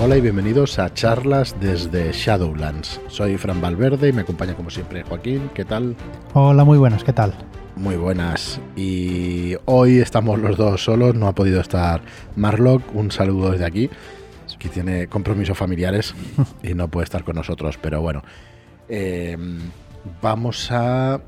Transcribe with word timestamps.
Hola 0.00 0.16
y 0.16 0.20
bienvenidos 0.20 0.78
a 0.78 0.94
charlas 0.94 1.56
desde 1.58 2.12
Shadowlands. 2.12 3.00
Soy 3.08 3.36
Fran 3.36 3.60
Valverde 3.60 4.10
y 4.10 4.12
me 4.12 4.20
acompaña 4.22 4.54
como 4.54 4.70
siempre 4.70 5.02
Joaquín. 5.02 5.50
¿Qué 5.54 5.64
tal? 5.64 5.96
Hola, 6.34 6.62
muy 6.62 6.78
buenas, 6.78 7.02
¿qué 7.02 7.12
tal? 7.12 7.34
Muy 7.74 7.96
buenas. 7.96 8.60
Y 8.76 9.56
hoy 9.64 9.98
estamos 9.98 10.38
los 10.38 10.56
dos 10.56 10.84
solos, 10.84 11.16
no 11.16 11.26
ha 11.26 11.34
podido 11.34 11.60
estar 11.60 12.00
Marlock. 12.36 12.94
Un 12.94 13.10
saludo 13.10 13.50
desde 13.50 13.64
aquí, 13.64 13.90
que 14.60 14.68
tiene 14.68 15.08
compromisos 15.08 15.58
familiares 15.58 16.14
y 16.62 16.74
no 16.74 16.86
puede 16.86 17.02
estar 17.02 17.24
con 17.24 17.34
nosotros. 17.34 17.76
Pero 17.82 18.00
bueno, 18.00 18.22
eh, 18.88 19.36
vamos 20.22 20.70
a... 20.70 21.20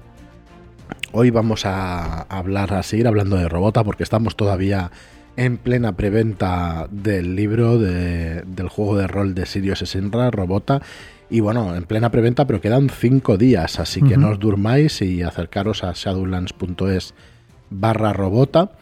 Hoy 1.10 1.30
vamos 1.30 1.66
a 1.66 2.22
hablar, 2.22 2.72
a 2.72 2.84
seguir 2.84 3.08
hablando 3.08 3.34
de 3.34 3.48
Robota 3.48 3.82
porque 3.82 4.04
estamos 4.04 4.36
todavía 4.36 4.92
en 5.40 5.56
plena 5.56 5.96
preventa 5.96 6.86
del 6.90 7.34
libro 7.34 7.78
del 7.78 8.68
juego 8.68 8.98
de 8.98 9.06
rol 9.06 9.34
de 9.34 9.46
Sirius 9.46 9.78
Senra, 9.78 10.30
Robota. 10.30 10.82
Y 11.30 11.40
bueno, 11.40 11.74
en 11.74 11.84
plena 11.84 12.10
preventa, 12.10 12.46
pero 12.46 12.60
quedan 12.60 12.90
cinco 12.90 13.38
días, 13.38 13.80
así 13.80 14.02
que 14.02 14.18
no 14.18 14.28
os 14.28 14.38
durmáis 14.38 15.00
y 15.00 15.22
acercaros 15.22 15.82
a 15.82 15.92
shadowlands.es 15.94 17.14
barra 17.70 18.12
robota 18.12 18.72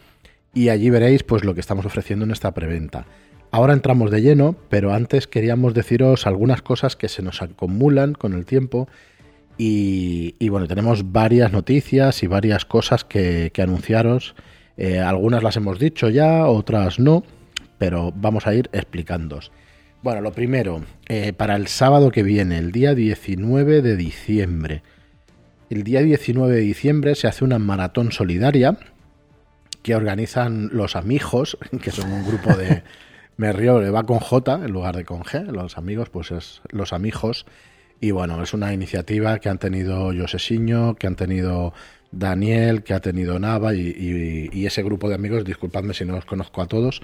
y 0.53 0.67
allí 0.67 0.89
veréis 0.89 1.23
pues 1.23 1.45
lo 1.45 1.53
que 1.53 1.61
estamos 1.61 1.85
ofreciendo 1.85 2.25
en 2.25 2.31
esta 2.31 2.53
preventa. 2.53 3.05
Ahora 3.51 3.71
entramos 3.71 4.11
de 4.11 4.21
lleno, 4.21 4.57
pero 4.67 4.93
antes 4.93 5.27
queríamos 5.27 5.73
deciros 5.73 6.27
algunas 6.27 6.61
cosas 6.61 6.97
que 6.97 7.07
se 7.07 7.21
nos 7.21 7.41
acumulan 7.41 8.15
con 8.15 8.33
el 8.33 8.45
tiempo 8.45 8.89
y, 9.57 10.49
bueno, 10.49 10.67
tenemos 10.67 11.13
varias 11.13 11.53
noticias 11.53 12.21
y 12.21 12.27
varias 12.27 12.65
cosas 12.65 13.05
que, 13.05 13.51
que 13.53 13.61
anunciaros 13.61 14.35
eh, 14.81 15.01
algunas 15.01 15.43
las 15.43 15.57
hemos 15.57 15.77
dicho 15.77 16.07
ya, 16.07 16.47
otras 16.47 16.99
no, 16.99 17.25
pero 17.77 18.13
vamos 18.15 18.47
a 18.47 18.53
ir 18.53 18.69
explicándos. 18.71 19.51
Bueno, 20.01 20.21
lo 20.21 20.31
primero, 20.31 20.85
eh, 21.09 21.33
para 21.33 21.57
el 21.57 21.67
sábado 21.67 22.11
que 22.11 22.23
viene, 22.23 22.57
el 22.57 22.71
día 22.71 22.95
19 22.95 23.81
de 23.81 23.97
diciembre. 23.97 24.81
El 25.69 25.83
día 25.83 26.01
19 26.01 26.55
de 26.55 26.61
diciembre 26.61 27.15
se 27.15 27.27
hace 27.27 27.43
una 27.43 27.59
maratón 27.59 28.13
solidaria 28.13 28.77
que 29.83 29.95
organizan 29.95 30.69
los 30.71 30.95
amigos, 30.95 31.57
que 31.81 31.91
son 31.91 32.13
un 32.13 32.25
grupo 32.25 32.55
de... 32.55 32.81
Me 33.35 33.51
río, 33.53 33.79
va 33.91 34.03
con 34.03 34.19
J 34.19 34.65
en 34.65 34.71
lugar 34.71 34.95
de 34.95 35.03
con 35.03 35.23
G. 35.23 35.45
Los 35.51 35.77
amigos, 35.77 36.09
pues 36.09 36.31
es 36.31 36.61
los 36.71 36.91
amigos. 36.91 37.45
Y 38.01 38.11
bueno, 38.11 38.41
es 38.43 38.53
una 38.53 38.73
iniciativa 38.73 39.39
que 39.39 39.47
han 39.47 39.59
tenido 39.59 40.13
Josesiño, 40.13 40.95
que 40.95 41.07
han 41.07 41.15
tenido 41.15 41.73
Daniel, 42.11 42.83
que 42.83 42.93
ha 42.93 42.99
tenido 42.99 43.39
Nava 43.39 43.73
y, 43.73 44.65
ese 44.65 44.83
grupo 44.83 45.09
de 45.09 45.15
amigos, 45.15 45.45
disculpadme 45.45 45.93
si 45.93 46.05
no 46.05 46.15
los 46.15 46.25
conozco 46.25 46.61
a 46.61 46.67
todos, 46.67 47.01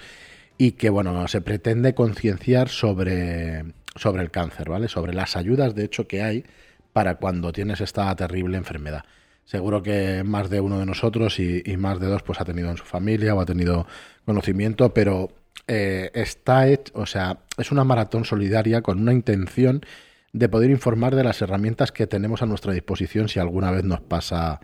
y 0.58 0.74
que 0.74 0.90
bueno, 0.90 1.28
se 1.28 1.42
pretende 1.42 1.94
concienciar 1.94 2.70
sobre, 2.70 3.66
sobre 3.96 4.24
el 4.24 4.32
cáncer, 4.32 4.70
¿vale? 4.70 4.88
Sobre 4.88 5.14
las 5.14 5.36
ayudas 5.36 5.76
de 5.76 5.86
hecho 5.86 6.08
que 6.08 6.22
hay 6.22 6.46
para 6.94 7.16
cuando 7.16 7.52
tienes 7.52 7.82
esta 7.82 8.16
terrible 8.16 8.58
enfermedad. 8.58 9.04
Seguro 9.44 9.84
que 9.84 10.24
más 10.24 10.50
de 10.50 10.60
uno 10.60 10.80
de 10.80 10.86
nosotros 10.86 11.40
y, 11.40 11.62
más 11.78 12.00
de 12.00 12.08
dos 12.08 12.24
pues 12.24 12.42
ha 12.42 12.46
tenido 12.46 12.72
en 12.72 12.78
su 12.78 12.84
familia 12.84 13.36
o 13.36 13.42
ha 13.42 13.46
tenido 13.46 13.86
conocimiento, 14.26 14.94
pero 14.94 15.30
eh, 15.68 16.10
está 16.16 16.68
hecho, 16.68 16.94
o 16.96 17.06
sea, 17.06 17.40
es 17.58 17.72
una 17.72 17.84
maratón 17.84 18.26
solidaria 18.26 18.82
con 18.82 19.00
una 19.00 19.14
intención 19.14 19.86
de 20.34 20.50
poder 20.50 20.72
informar 20.72 21.16
de 21.16 21.24
las 21.24 21.42
herramientas 21.42 21.92
que 21.92 22.08
tenemos 22.08 22.42
a 22.42 22.46
nuestra 22.48 22.74
disposición 22.74 23.30
si 23.30 23.40
alguna 23.40 23.72
vez 23.72 23.84
nos 23.84 24.02
pasa 24.02 24.60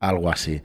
algo 0.00 0.30
así. 0.30 0.62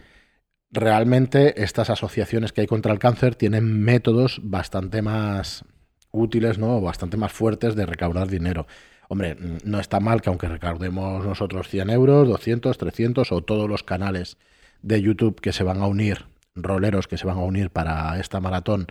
Realmente 0.71 1.63
estas 1.63 1.89
asociaciones 1.89 2.51
que 2.51 2.61
hay 2.61 2.67
contra 2.67 2.91
el 2.91 2.99
cáncer 2.99 3.35
tienen 3.35 3.83
métodos 3.83 4.39
bastante 4.43 5.01
más 5.01 5.65
útiles, 6.11 6.57
¿no? 6.57 6.81
bastante 6.81 7.17
más 7.17 7.31
fuertes 7.31 7.75
de 7.75 7.85
recaudar 7.85 8.27
dinero. 8.27 8.65
Hombre, 9.09 9.35
no 9.63 9.79
está 9.79 9.99
mal 9.99 10.21
que 10.21 10.29
aunque 10.29 10.47
recaudemos 10.47 11.25
nosotros 11.25 11.67
100 11.67 11.89
euros, 11.91 12.27
200, 12.27 12.77
300 12.77 13.31
o 13.31 13.41
todos 13.41 13.69
los 13.69 13.83
canales 13.83 14.38
de 14.81 15.01
YouTube 15.01 15.39
que 15.41 15.53
se 15.53 15.63
van 15.63 15.81
a 15.81 15.88
unir, 15.88 16.25
roleros 16.55 17.07
que 17.07 17.17
se 17.17 17.27
van 17.27 17.38
a 17.38 17.41
unir 17.41 17.69
para 17.69 18.19
esta 18.19 18.39
maratón, 18.39 18.88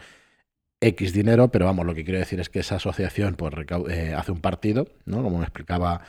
X 0.81 1.12
dinero, 1.12 1.48
pero 1.48 1.64
vamos, 1.64 1.86
lo 1.86 1.94
que 1.94 2.04
quiero 2.04 2.19
decir 2.19 2.41
es 2.41 2.48
que 2.48 2.58
esa 2.58 2.76
asociación 2.76 3.34
pues, 3.36 3.52
eh, 3.88 4.14
hace 4.16 4.32
un 4.32 4.41
partido, 4.41 4.88
¿no? 5.04 5.22
Como 5.22 5.38
me 5.38 5.44
explicaba 5.44 6.02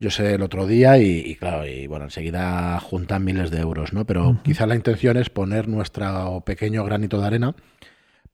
yo 0.00 0.10
sé 0.10 0.34
el 0.34 0.42
otro 0.42 0.66
día 0.66 0.98
y, 0.98 1.34
claro, 1.36 1.66
y 1.66 1.86
bueno, 1.86 2.04
enseguida 2.04 2.78
juntan 2.80 3.24
miles 3.24 3.50
de 3.50 3.60
euros, 3.60 3.92
¿no? 3.92 4.06
Pero 4.06 4.40
quizá 4.44 4.66
la 4.66 4.76
intención 4.76 5.16
es 5.16 5.28
poner 5.28 5.66
nuestro 5.66 6.42
pequeño 6.46 6.84
granito 6.84 7.20
de 7.20 7.26
arena 7.26 7.56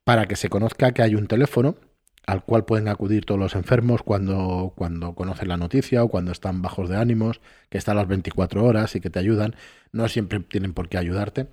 para 0.03 0.27
que 0.27 0.35
se 0.35 0.49
conozca 0.49 0.91
que 0.93 1.01
hay 1.01 1.15
un 1.15 1.27
teléfono 1.27 1.75
al 2.27 2.43
cual 2.43 2.65
pueden 2.65 2.87
acudir 2.87 3.25
todos 3.25 3.39
los 3.39 3.55
enfermos 3.55 4.01
cuando, 4.03 4.73
cuando 4.75 5.13
conocen 5.13 5.47
la 5.47 5.57
noticia 5.57 6.03
o 6.03 6.09
cuando 6.09 6.31
están 6.31 6.61
bajos 6.61 6.89
de 6.89 6.97
ánimos, 6.97 7.39
que 7.69 7.77
está 7.77 7.91
a 7.91 7.95
las 7.95 8.07
24 8.07 8.63
horas 8.63 8.95
y 8.95 9.01
que 9.01 9.11
te 9.11 9.19
ayudan. 9.19 9.55
No 9.91 10.07
siempre 10.07 10.39
tienen 10.39 10.73
por 10.73 10.89
qué 10.89 10.97
ayudarte. 10.97 11.47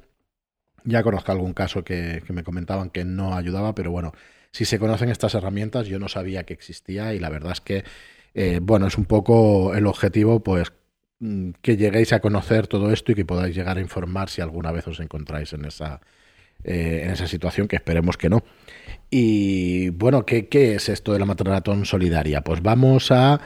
Ya 0.84 1.02
conozco 1.02 1.30
algún 1.30 1.52
caso 1.52 1.84
que, 1.84 2.22
que 2.26 2.32
me 2.32 2.42
comentaban 2.42 2.90
que 2.90 3.04
no 3.04 3.34
ayudaba, 3.34 3.74
pero 3.74 3.90
bueno, 3.90 4.12
si 4.50 4.64
se 4.64 4.78
conocen 4.78 5.10
estas 5.10 5.34
herramientas, 5.34 5.86
yo 5.86 5.98
no 5.98 6.08
sabía 6.08 6.44
que 6.44 6.54
existía 6.54 7.14
y 7.14 7.18
la 7.18 7.28
verdad 7.28 7.52
es 7.52 7.60
que 7.60 7.84
eh, 8.34 8.60
bueno, 8.62 8.86
es 8.86 8.98
un 8.98 9.04
poco 9.04 9.74
el 9.74 9.86
objetivo, 9.86 10.40
pues 10.42 10.72
mm, 11.20 11.50
que 11.62 11.76
lleguéis 11.76 12.12
a 12.12 12.20
conocer 12.20 12.66
todo 12.66 12.92
esto 12.92 13.12
y 13.12 13.14
que 13.14 13.24
podáis 13.24 13.54
llegar 13.54 13.78
a 13.78 13.80
informar 13.80 14.30
si 14.30 14.40
alguna 14.40 14.72
vez 14.72 14.86
os 14.88 15.00
encontráis 15.00 15.52
en 15.52 15.64
esa, 15.64 16.00
eh, 16.64 17.02
en 17.04 17.10
esa 17.10 17.26
situación, 17.26 17.68
que 17.68 17.76
esperemos 17.76 18.16
que 18.16 18.28
no. 18.28 18.44
Y 19.10 19.90
bueno, 19.90 20.24
¿qué, 20.24 20.48
¿qué, 20.48 20.74
es 20.76 20.88
esto 20.88 21.12
de 21.12 21.18
la 21.18 21.26
maratón 21.26 21.84
solidaria? 21.84 22.42
Pues 22.42 22.62
vamos 22.62 23.10
a... 23.10 23.40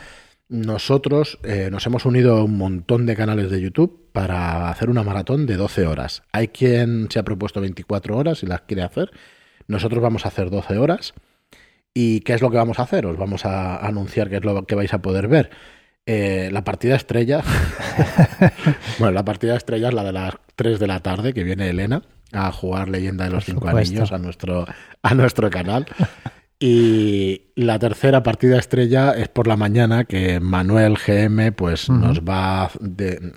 Nosotros 0.49 1.41
eh, 1.43 1.71
nos 1.73 1.85
hemos 1.87 2.05
unido 2.05 2.37
a 2.37 2.45
un 2.45 2.57
montón 2.57 3.05
de 3.05 3.17
canales 3.17 3.51
de 3.51 3.61
YouTube 3.61 4.11
para 4.13 4.71
hacer 4.71 4.91
una 4.91 5.03
maratón 5.03 5.45
de 5.45 5.57
12 5.57 5.89
horas. 5.89 6.23
Hay 6.31 6.49
quien 6.49 7.09
se 7.11 7.19
ha 7.19 7.25
propuesto 7.25 7.61
24 7.61 8.17
horas 8.17 8.45
y 8.45 8.47
las 8.47 8.61
quiere 8.61 8.85
hacer. 8.85 9.11
Nosotros 9.67 10.01
vamos 10.01 10.25
a 10.25 10.29
hacer 10.29 10.51
12 10.51 10.79
horas. 10.79 11.15
¿Y 11.99 12.21
qué 12.21 12.35
es 12.35 12.43
lo 12.43 12.51
que 12.51 12.59
vamos 12.59 12.79
a 12.79 12.83
hacer? 12.83 13.07
Os 13.07 13.17
vamos 13.17 13.47
a 13.47 13.79
anunciar 13.79 14.29
qué 14.29 14.37
es 14.37 14.45
lo 14.45 14.67
que 14.67 14.75
vais 14.75 14.93
a 14.93 15.01
poder 15.01 15.29
ver. 15.29 15.49
Eh, 16.05 16.51
la 16.53 16.63
partida 16.63 16.95
estrella. 16.95 17.43
bueno, 18.99 19.13
la 19.13 19.25
partida 19.25 19.57
estrella 19.57 19.89
es 19.89 19.95
la 19.95 20.05
de 20.05 20.13
las 20.13 20.35
3 20.57 20.79
de 20.79 20.87
la 20.89 21.01
tarde, 21.01 21.33
que 21.33 21.43
viene 21.43 21.71
Elena 21.71 22.03
a 22.33 22.53
jugar 22.53 22.91
Leyenda 22.91 23.25
de 23.25 23.31
los 23.31 23.47
Cinco 23.47 23.69
Anillos 23.69 24.13
a 24.13 24.19
nuestro, 24.19 24.67
a 25.03 25.15
nuestro 25.15 25.49
canal. 25.49 25.87
Y 26.61 27.45
la 27.55 27.79
tercera 27.79 28.23
partida 28.23 28.59
estrella 28.59 29.13
es 29.13 29.29
por 29.29 29.47
la 29.47 29.57
mañana 29.57 30.05
que 30.05 30.39
Manuel 30.39 30.99
GM 30.99 31.53
pues 31.53 31.89
nos, 31.89 32.21
va 32.21 32.71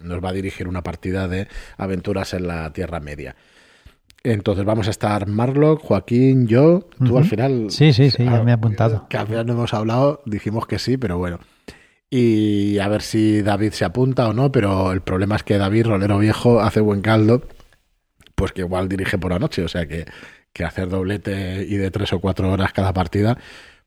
nos 0.03 0.21
va 0.21 0.29
a 0.29 0.33
dirigir 0.33 0.67
una 0.67 0.83
partida 0.83 1.29
de 1.29 1.47
aventuras 1.77 2.33
en 2.33 2.47
la 2.47 2.73
Tierra 2.73 2.99
Media. 2.99 3.37
Entonces 4.24 4.66
vamos 4.66 4.88
a 4.88 4.91
estar 4.91 5.28
Marlock, 5.28 5.81
Joaquín, 5.81 6.47
yo. 6.47 6.88
Tú 7.06 7.18
al 7.18 7.25
final. 7.25 7.68
Sí, 7.69 7.94
sí, 7.94 8.12
sí, 8.12 8.25
ya 8.25 8.44
me 8.44 8.52
he 8.52 8.53
apuntado. 8.53 9.07
Que 9.09 9.18
al 9.18 9.28
final 9.28 9.46
no 9.46 9.53
hemos 9.53 9.74
hablado, 9.74 10.22
dijimos 10.25 10.68
que 10.68 10.80
sí, 10.80 10.97
pero 10.97 11.18
bueno. 11.18 11.40
Y 12.09 12.80
a 12.80 12.88
ver 12.88 13.02
si 13.02 13.41
David 13.41 13.72
se 13.72 13.85
apunta 13.85 14.28
o 14.28 14.34
no, 14.34 14.52
pero 14.52 14.91
el 14.91 15.02
problema 15.02 15.35
es 15.35 15.44
que 15.44 15.57
David, 15.57 15.85
rolero 15.85 16.18
viejo, 16.18 16.59
hace 16.59 16.81
buen 16.81 17.02
caldo, 17.02 17.44
pues 18.35 18.52
que 18.52 18.62
igual 18.62 18.90
dirige 18.90 19.18
por 19.18 19.31
la 19.31 19.40
noche, 19.40 19.63
o 19.63 19.68
sea 19.68 19.88
que, 19.88 20.06
que 20.51 20.63
hacer 20.63 20.90
doblete 20.90 21.66
y 21.68 21.75
de 21.78 21.91
tres 21.91 22.12
o 22.13 22.19
cuatro 22.19 22.51
horas 22.51 22.74
cada 22.74 22.94
partida, 22.94 23.38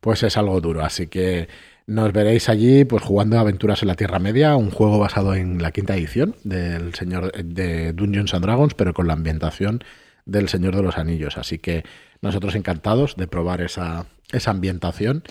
pues 0.00 0.22
es 0.22 0.37
algo 0.37 0.60
duro. 0.60 0.84
Así 0.84 1.09
que 1.09 1.49
nos 1.87 2.12
veréis 2.12 2.49
allí 2.49 2.84
pues 2.84 3.03
jugando 3.03 3.38
Aventuras 3.38 3.82
en 3.82 3.88
la 3.88 3.97
Tierra 3.97 4.20
Media, 4.20 4.56
un 4.56 4.70
juego 4.70 4.99
basado 4.99 5.34
en 5.34 5.60
la 5.60 5.72
quinta 5.72 5.97
edición 5.97 6.37
del 6.44 6.94
señor 6.94 7.32
de 7.32 7.93
Dungeons 7.93 8.34
and 8.34 8.44
Dragons, 8.44 8.75
pero 8.75 8.94
con 8.94 9.09
la 9.09 9.14
ambientación 9.14 9.82
del 10.24 10.48
Señor 10.48 10.76
de 10.76 10.82
los 10.82 10.98
Anillos. 10.98 11.38
Así 11.38 11.58
que 11.58 11.84
nosotros 12.20 12.54
encantados 12.54 13.16
de 13.16 13.26
probar 13.26 13.60
esa, 13.60 14.06
esa 14.32 14.50
ambientación. 14.50 15.22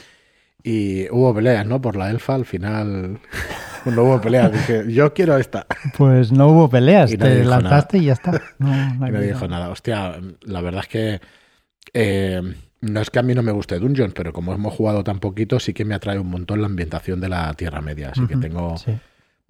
Y 0.63 1.09
hubo 1.09 1.33
peleas, 1.33 1.65
¿no? 1.65 1.81
Por 1.81 1.95
la 1.95 2.11
elfa, 2.11 2.35
al 2.35 2.45
final 2.45 3.19
no 3.85 4.03
hubo 4.03 4.21
peleas. 4.21 4.51
Dije, 4.51 4.83
yo 4.93 5.13
quiero 5.13 5.37
esta. 5.37 5.65
Pues 5.97 6.31
no 6.31 6.49
hubo 6.49 6.69
peleas, 6.69 7.09
te 7.17 7.43
lanzaste 7.43 7.97
y 7.97 8.05
ya 8.05 8.13
está. 8.13 8.31
No, 8.59 8.93
no 8.99 9.07
me 9.07 9.21
dijo 9.21 9.47
nada. 9.47 9.69
Hostia, 9.69 10.19
la 10.41 10.61
verdad 10.61 10.81
es 10.83 10.87
que 10.87 11.21
eh, 11.93 12.41
no 12.81 12.99
es 12.99 13.09
que 13.09 13.19
a 13.19 13.23
mí 13.23 13.33
no 13.33 13.43
me 13.43 13.51
guste 13.51 13.79
Dungeons, 13.79 14.13
pero 14.13 14.33
como 14.33 14.53
hemos 14.53 14.73
jugado 14.73 15.03
tan 15.03 15.19
poquito, 15.19 15.59
sí 15.59 15.73
que 15.73 15.85
me 15.85 15.95
atrae 15.95 16.19
un 16.19 16.29
montón 16.29 16.61
la 16.61 16.67
ambientación 16.67 17.21
de 17.21 17.29
la 17.29 17.53
Tierra 17.53 17.81
Media. 17.81 18.09
Así 18.09 18.27
que 18.27 18.37
tengo 18.37 18.75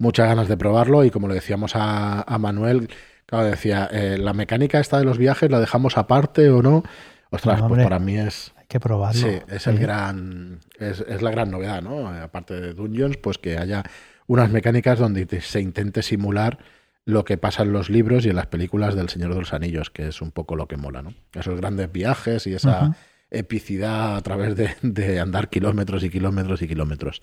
muchas 0.02 0.28
ganas 0.28 0.48
de 0.48 0.56
probarlo. 0.56 1.04
Y 1.04 1.10
como 1.10 1.28
le 1.28 1.34
decíamos 1.34 1.74
a, 1.76 2.22
a 2.22 2.38
Manuel, 2.38 2.88
Claro, 3.32 3.46
decía, 3.46 3.88
eh, 3.90 4.18
la 4.18 4.34
mecánica 4.34 4.78
esta 4.78 4.98
de 4.98 5.04
los 5.04 5.16
viajes 5.16 5.50
la 5.50 5.58
dejamos 5.58 5.96
aparte 5.96 6.50
o 6.50 6.60
no. 6.60 6.82
Ostras, 7.30 7.62
pues 7.66 7.82
para 7.82 7.98
mí 7.98 8.18
es. 8.18 8.52
Hay 8.58 8.66
que 8.68 8.78
probarlo. 8.78 9.22
Sí, 9.22 9.38
es 9.48 9.66
el 9.66 9.78
gran. 9.78 10.60
Es, 10.78 11.00
la 11.22 11.30
gran 11.30 11.50
novedad, 11.50 11.80
¿no? 11.80 12.08
Aparte 12.08 12.60
de 12.60 12.74
Dungeons, 12.74 13.16
pues 13.16 13.38
que 13.38 13.56
haya 13.56 13.84
unas 14.26 14.50
mecánicas 14.50 14.98
donde 14.98 15.26
se 15.40 15.62
intente 15.62 16.02
simular 16.02 16.58
lo 17.06 17.24
que 17.24 17.38
pasa 17.38 17.62
en 17.62 17.72
los 17.72 17.88
libros 17.88 18.26
y 18.26 18.28
en 18.28 18.36
las 18.36 18.48
películas 18.48 18.94
del 18.94 19.08
Señor 19.08 19.32
de 19.32 19.40
los 19.40 19.54
Anillos, 19.54 19.88
que 19.88 20.08
es 20.08 20.20
un 20.20 20.30
poco 20.30 20.54
lo 20.54 20.68
que 20.68 20.76
mola, 20.76 21.00
¿no? 21.00 21.14
Esos 21.32 21.56
grandes 21.56 21.90
viajes 21.90 22.46
y 22.46 22.52
esa, 22.52 22.94
epicidad 23.30 24.16
a 24.16 24.20
través 24.20 24.54
de, 24.82 25.20
andar 25.20 25.48
kilómetros 25.48 26.04
y 26.04 26.10
kilómetros 26.10 26.60
y 26.60 26.68
kilómetros. 26.68 27.22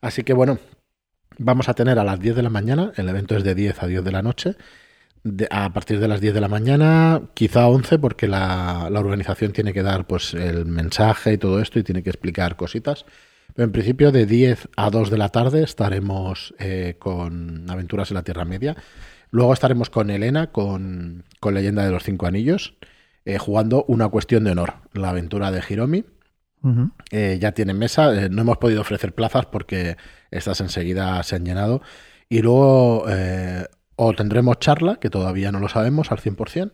Así 0.00 0.24
que 0.24 0.32
bueno, 0.32 0.58
vamos 1.38 1.68
a 1.68 1.74
tener 1.74 1.98
a 1.98 2.04
las 2.04 2.20
10 2.20 2.36
de 2.36 2.42
la 2.42 2.50
mañana, 2.50 2.92
el 2.96 3.08
evento 3.08 3.36
es 3.36 3.44
de 3.44 3.54
10 3.54 3.82
a 3.82 3.86
10 3.86 4.04
de 4.04 4.12
la 4.12 4.22
noche, 4.22 4.56
a 5.50 5.72
partir 5.72 6.00
de 6.00 6.08
las 6.08 6.20
10 6.20 6.34
de 6.34 6.40
la 6.40 6.48
mañana, 6.48 7.22
quizá 7.34 7.68
11, 7.68 7.98
porque 7.98 8.26
la, 8.26 8.88
organización 8.92 9.52
tiene 9.52 9.72
que 9.72 9.82
dar 9.82 10.06
pues 10.06 10.34
el 10.34 10.66
mensaje 10.66 11.34
y 11.34 11.38
todo 11.38 11.60
esto 11.60 11.78
y 11.78 11.84
tiene 11.84 12.02
que 12.02 12.10
explicar 12.10 12.56
cositas. 12.56 13.04
Pero 13.54 13.66
en 13.66 13.72
principio 13.72 14.10
de 14.10 14.26
10 14.26 14.68
a 14.76 14.90
2 14.90 15.10
de 15.10 15.18
la 15.18 15.28
tarde 15.28 15.62
estaremos 15.62 16.54
eh, 16.58 16.96
con 16.98 17.70
Aventuras 17.70 18.10
en 18.10 18.16
la 18.16 18.22
Tierra 18.22 18.44
Media. 18.44 18.76
Luego 19.30 19.52
estaremos 19.52 19.90
con 19.90 20.10
Elena, 20.10 20.48
con, 20.48 21.24
con 21.38 21.54
Leyenda 21.54 21.84
de 21.84 21.90
los 21.90 22.02
Cinco 22.02 22.26
Anillos. 22.26 22.74
Eh, 23.24 23.38
jugando 23.38 23.84
una 23.86 24.08
cuestión 24.08 24.42
de 24.44 24.50
honor, 24.50 24.74
la 24.94 25.10
aventura 25.10 25.50
de 25.50 25.62
Hiromi. 25.68 26.04
Eh, 27.10 27.38
ya 27.40 27.52
tienen 27.52 27.78
mesa, 27.78 28.14
eh, 28.14 28.28
no 28.28 28.42
hemos 28.42 28.58
podido 28.58 28.80
ofrecer 28.80 29.14
plazas 29.14 29.46
porque 29.46 29.96
estas 30.30 30.60
enseguida 30.60 31.22
se 31.22 31.36
han 31.36 31.44
llenado. 31.44 31.82
Y 32.28 32.40
luego 32.40 33.04
o 33.96 34.12
tendremos 34.14 34.58
charla, 34.58 34.96
que 34.96 35.10
todavía 35.10 35.52
no 35.52 35.60
lo 35.60 35.68
sabemos 35.68 36.10
al 36.10 36.18
100%, 36.18 36.72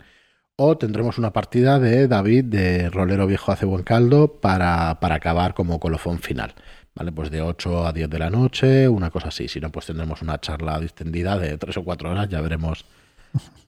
o 0.57 0.77
tendremos 0.77 1.19
una 1.19 1.33
partida 1.33 1.79
de 1.79 2.09
David 2.09 2.45
de 2.47 2.91
Rolero 2.91 3.27
Viejo 3.27 3.53
hace 3.53 3.67
buen 3.67 3.85
caldo 3.85 4.41
para, 4.41 4.99
para 5.01 5.17
acabar 5.17 5.55
como 5.55 5.79
colofón 5.79 6.19
final. 6.19 6.55
¿Vale? 6.95 7.13
Pues 7.13 7.31
de 7.31 7.43
8 7.43 7.87
a 7.87 7.93
10 7.93 8.11
de 8.11 8.19
la 8.19 8.29
noche, 8.29 8.89
una 8.89 9.11
cosa 9.11 9.29
así. 9.29 9.47
Si 9.47 9.61
no, 9.61 9.71
pues 9.71 9.87
tendremos 9.87 10.21
una 10.21 10.41
charla 10.41 10.81
distendida 10.81 11.39
de 11.39 11.57
3 11.57 11.77
o 11.77 11.85
4 11.85 12.11
horas, 12.11 12.29
ya 12.29 12.41
veremos 12.41 12.87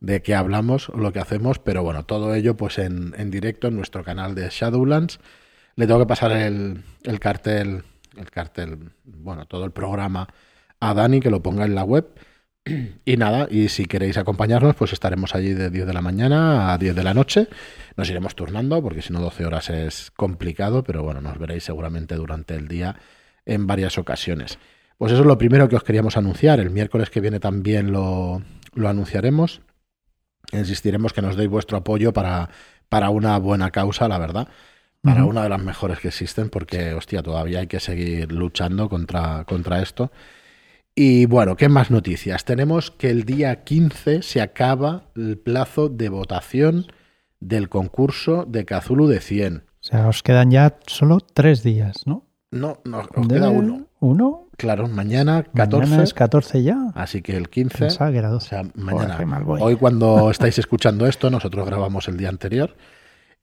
de 0.01 0.23
qué 0.23 0.35
hablamos, 0.35 0.89
lo 0.89 1.13
que 1.13 1.21
hacemos, 1.21 1.61
pero 1.61 1.85
bueno, 1.85 2.05
todo 2.05 2.35
ello 2.35 2.57
pues 2.57 2.79
en, 2.79 3.15
en 3.19 3.31
directo 3.31 3.69
en 3.69 3.77
nuestro 3.77 4.03
canal 4.03 4.35
de 4.35 4.49
Shadowlands. 4.51 5.21
Le 5.81 5.87
tengo 5.87 6.01
que 6.01 6.07
pasar 6.07 6.33
el, 6.33 6.85
el 7.05 7.19
cartel, 7.19 7.85
el 8.15 8.31
cartel, 8.31 8.91
bueno, 9.03 9.47
todo 9.47 9.65
el 9.65 9.71
programa 9.71 10.29
a 10.79 10.93
Dani 10.93 11.21
que 11.21 11.31
lo 11.31 11.43
ponga 11.43 11.65
en 11.65 11.75
la 11.75 11.85
web. 11.85 12.07
Y 13.07 13.17
nada, 13.17 13.49
y 13.51 13.71
si 13.71 13.87
queréis 13.87 14.19
acompañarnos, 14.19 14.77
pues 14.77 14.93
estaremos 14.93 15.35
allí 15.35 15.55
de 15.55 15.71
10 15.71 15.87
de 15.87 15.95
la 15.95 16.03
mañana 16.03 16.75
a 16.75 16.77
10 16.77 16.95
de 16.95 17.03
la 17.03 17.15
noche. 17.15 17.49
Nos 17.97 18.11
iremos 18.11 18.35
turnando, 18.35 18.83
porque 18.83 19.01
si 19.01 19.11
no 19.15 19.23
12 19.23 19.47
horas 19.47 19.71
es 19.71 20.11
complicado, 20.11 20.85
pero 20.85 21.03
bueno, 21.03 21.23
nos 21.23 21.39
veréis 21.39 21.65
seguramente 21.65 22.15
durante 22.15 22.57
el 22.57 22.69
día 22.69 22.97
en 23.47 23.67
varias 23.67 23.97
ocasiones. 23.97 24.59
Pues 24.99 25.13
eso 25.13 25.23
es 25.23 25.27
lo 25.27 25.39
primero 25.39 25.67
que 25.71 25.77
os 25.77 25.83
queríamos 25.83 26.19
anunciar. 26.19 26.61
El 26.61 26.69
miércoles 26.69 27.09
que 27.09 27.23
viene 27.23 27.41
también 27.41 27.91
lo, 27.91 28.43
lo 28.75 28.89
anunciaremos. 28.91 29.63
Insistiremos 30.53 31.15
que 31.15 31.23
nos 31.23 31.37
deis 31.37 31.49
vuestro 31.49 31.79
apoyo 31.79 32.13
para, 32.13 32.51
para 32.91 33.09
una 33.09 33.39
buena 33.39 33.71
causa, 33.71 34.09
la 34.09 34.19
verdad. 34.19 34.47
Para 35.03 35.25
una 35.25 35.43
de 35.43 35.49
las 35.49 35.63
mejores 35.63 35.99
que 35.99 36.09
existen, 36.09 36.51
porque, 36.51 36.93
hostia, 36.93 37.23
todavía 37.23 37.61
hay 37.61 37.67
que 37.67 37.81
seguir 37.81 38.33
luchando 38.33 38.91
contra, 38.91 39.45
contra 39.45 39.81
esto. 39.81 40.11
Y 40.95 41.25
bueno, 41.27 41.57
¿qué 41.57 41.71
más 41.71 41.91
noticias? 41.91 42.45
Tenemos 42.45 42.91
que 42.91 43.09
el 43.09 43.25
día 43.25 43.65
15 43.65 44.23
se 44.23 44.43
acaba 44.43 45.05
el 45.17 45.39
plazo 45.39 45.89
de 45.89 46.11
votación 46.11 46.87
del 47.41 47.71
concurso 47.71 48.45
de 48.47 48.67
Cazulu 48.67 49.07
de 49.07 49.21
100. 49.21 49.57
O 49.57 49.63
sea, 49.81 50.09
os 50.09 50.23
quedan 50.23 50.51
ya 50.51 50.77
solo 50.87 51.21
tres 51.21 51.63
días, 51.63 52.07
¿no? 52.07 52.27
No, 52.51 52.81
nos, 52.85 53.09
queda 53.29 53.49
uno. 53.49 53.87
¿Uno? 54.01 54.49
Claro, 54.57 54.89
mañana 54.89 55.45
14. 55.55 55.87
Mañana 55.87 56.03
es 56.03 56.13
14 56.13 56.63
ya. 56.63 56.91
Así 56.95 57.23
que 57.23 57.37
el 57.37 57.49
15. 57.49 57.79
Pensaba 57.79 58.11
que 58.11 58.19
era 58.19 58.29
12. 58.29 58.45
O 58.45 58.49
sea, 58.49 58.71
mañana. 58.75 59.43
hoy, 59.47 59.77
cuando 59.77 60.31
estáis 60.31 60.59
escuchando 60.59 61.07
esto, 61.07 61.31
nosotros 61.31 61.65
grabamos 61.65 62.09
el 62.09 62.17
día 62.17 62.29
anterior. 62.29 62.77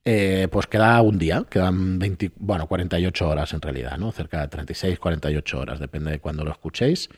Eh, 0.05 0.47
pues 0.51 0.67
queda 0.67 1.01
un 1.01 1.17
día, 1.17 1.45
quedan 1.49 1.99
20, 1.99 2.31
bueno, 2.37 2.67
48 2.67 3.27
horas 3.27 3.53
en 3.53 3.61
realidad, 3.61 3.97
¿no? 3.97 4.11
Cerca 4.11 4.41
de 4.41 4.47
36, 4.47 4.99
48 4.99 5.59
horas, 5.59 5.79
depende 5.79 6.11
de 6.11 6.19
cuando 6.19 6.43
lo 6.43 6.51
escuchéis. 6.51 7.09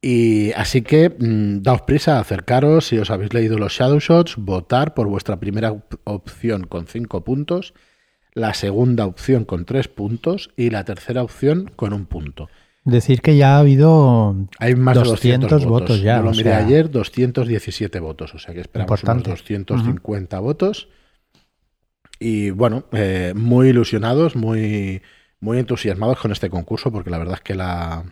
Y 0.00 0.50
así 0.52 0.82
que 0.82 1.10
mm, 1.10 1.62
daos 1.62 1.82
prisa, 1.82 2.18
acercaros 2.18 2.86
si 2.86 2.98
os 2.98 3.10
habéis 3.10 3.32
leído 3.32 3.58
los 3.58 3.72
Shadow 3.72 4.00
Shots, 4.00 4.36
votar 4.36 4.94
por 4.94 5.06
vuestra 5.06 5.38
primera 5.38 5.76
opción 6.04 6.64
con 6.64 6.86
5 6.86 7.22
puntos 7.22 7.74
la 8.34 8.52
segunda 8.52 9.06
opción 9.06 9.44
con 9.44 9.64
tres 9.64 9.88
puntos 9.88 10.50
y 10.56 10.70
la 10.70 10.84
tercera 10.84 11.22
opción 11.22 11.70
con 11.76 11.92
un 11.92 12.06
punto. 12.06 12.48
Decir 12.84 13.22
que 13.22 13.36
ya 13.36 13.56
ha 13.56 13.60
habido 13.60 14.36
Hay 14.58 14.74
más 14.74 14.96
200 14.96 15.48
de 15.48 15.56
200 15.56 15.64
votos. 15.66 16.02
ya. 16.02 16.18
Yo 16.18 16.24
lo 16.24 16.32
miré 16.32 16.52
ayer, 16.52 16.90
217 16.90 17.98
votos, 18.00 18.34
o 18.34 18.38
sea 18.38 18.52
que 18.52 18.60
esperamos 18.60 19.02
unos 19.02 19.22
250 19.22 20.38
votos. 20.40 20.88
Y 22.26 22.48
bueno, 22.52 22.86
eh, 22.92 23.34
muy 23.36 23.68
ilusionados, 23.68 24.34
muy, 24.34 25.02
muy 25.40 25.58
entusiasmados 25.58 26.18
con 26.18 26.32
este 26.32 26.48
concurso, 26.48 26.90
porque 26.90 27.10
la 27.10 27.18
verdad 27.18 27.34
es 27.34 27.42
que 27.42 27.54
la, 27.54 28.02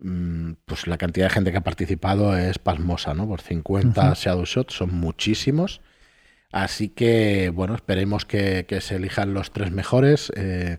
mm, 0.00 0.52
pues 0.66 0.86
la 0.86 0.98
cantidad 0.98 1.24
de 1.24 1.30
gente 1.30 1.50
que 1.50 1.56
ha 1.56 1.62
participado 1.62 2.36
es 2.36 2.58
pasmosa, 2.58 3.14
¿no? 3.14 3.26
Por 3.26 3.40
50 3.40 4.12
Shadow 4.14 4.44
Shots 4.44 4.74
son 4.74 4.92
muchísimos. 4.92 5.80
Así 6.52 6.90
que, 6.90 7.48
bueno, 7.48 7.74
esperemos 7.74 8.26
que, 8.26 8.66
se 8.82 8.96
elijan 8.96 9.32
los 9.32 9.50
tres 9.50 9.70
mejores. 9.72 10.30
Eh, 10.36 10.76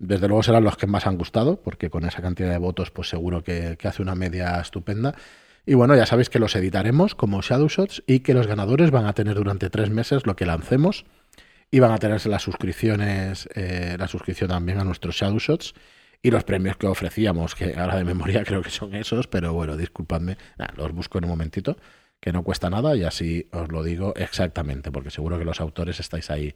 desde 0.00 0.26
luego 0.26 0.42
serán 0.42 0.64
los 0.64 0.76
que 0.76 0.88
más 0.88 1.06
han 1.06 1.18
gustado, 1.18 1.62
porque 1.62 1.88
con 1.88 2.04
esa 2.04 2.20
cantidad 2.20 2.50
de 2.50 2.58
votos, 2.58 2.90
pues 2.90 3.08
seguro 3.08 3.44
que, 3.44 3.78
hace 3.84 4.02
una 4.02 4.16
media 4.16 4.60
estupenda. 4.60 5.14
Y 5.64 5.74
bueno, 5.74 5.94
ya 5.94 6.06
sabéis 6.06 6.30
que 6.30 6.40
los 6.40 6.56
editaremos 6.56 7.14
como 7.14 7.42
Shadow 7.42 7.68
Shots 7.68 8.02
y 8.08 8.20
que 8.20 8.34
los 8.34 8.48
ganadores 8.48 8.90
van 8.90 9.06
a 9.06 9.12
tener 9.12 9.36
durante 9.36 9.70
tres 9.70 9.90
meses 9.90 10.26
lo 10.26 10.34
que 10.34 10.46
lancemos 10.46 11.04
y 11.70 11.78
van 11.78 11.92
a 11.92 11.98
tenerse 11.98 12.28
las 12.28 12.42
suscripciones, 12.42 13.48
eh, 13.54 13.96
la 13.98 14.08
suscripción 14.08 14.50
también 14.50 14.78
a 14.78 14.84
nuestros 14.84 15.14
Shadow 15.16 15.38
Shots 15.38 15.74
y 16.22 16.30
los 16.30 16.44
premios 16.44 16.76
que 16.76 16.86
ofrecíamos, 16.86 17.54
que 17.54 17.74
ahora 17.78 17.96
de 17.96 18.04
memoria 18.04 18.44
creo 18.46 18.62
que 18.62 18.70
son 18.70 18.94
esos, 18.94 19.26
pero 19.26 19.52
bueno, 19.52 19.76
disculpadme, 19.76 20.36
los 20.76 20.92
busco 20.92 21.18
en 21.18 21.24
un 21.24 21.30
momentito 21.30 21.76
que 22.20 22.32
no 22.32 22.42
cuesta 22.42 22.68
nada 22.68 22.94
y 22.96 23.04
así 23.04 23.48
os 23.52 23.70
lo 23.70 23.82
digo 23.82 24.14
exactamente, 24.16 24.92
porque 24.92 25.10
seguro 25.10 25.38
que 25.38 25.44
los 25.44 25.60
autores 25.60 26.00
estáis 26.00 26.30
ahí 26.30 26.54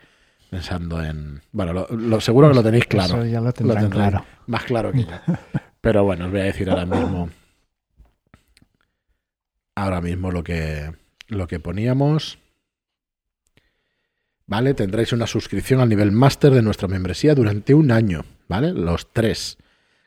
pensando 0.51 1.03
en... 1.03 1.41
Bueno, 1.53 1.87
lo, 1.89 2.21
seguro 2.21 2.49
que 2.49 2.55
lo 2.55 2.63
tenéis 2.63 2.87
claro. 2.87 3.15
Eso 3.15 3.25
ya 3.25 3.41
lo, 3.41 3.53
tendrán 3.53 3.91
claro. 3.91 4.25
Más 4.47 4.65
claro 4.65 4.93
que 4.93 5.05
yo. 5.05 5.09
Pero 5.81 6.05
bueno, 6.05 6.27
os 6.27 6.31
voy 6.31 6.41
a 6.41 6.45
decir 6.45 6.69
ahora 6.69 6.87
mismo... 6.87 7.31
Ahora 9.75 10.01
mismo 10.01 10.31
lo 10.31 10.45
que, 10.45 10.93
lo 11.29 11.47
que 11.47 11.61
poníamos... 11.61 12.39
¿Vale? 14.47 14.75
Tendréis 14.75 15.13
una 15.13 15.27
suscripción 15.27 15.81
al 15.81 15.89
nivel 15.89 16.13
máster 16.13 16.53
de 16.53 16.63
nuestra 16.63 16.89
membresía 16.89 17.35
durante 17.35 17.75
un 17.75 17.91
año, 17.91 18.25
¿vale? 18.49 18.73
Los 18.73 19.13
tres 19.13 19.57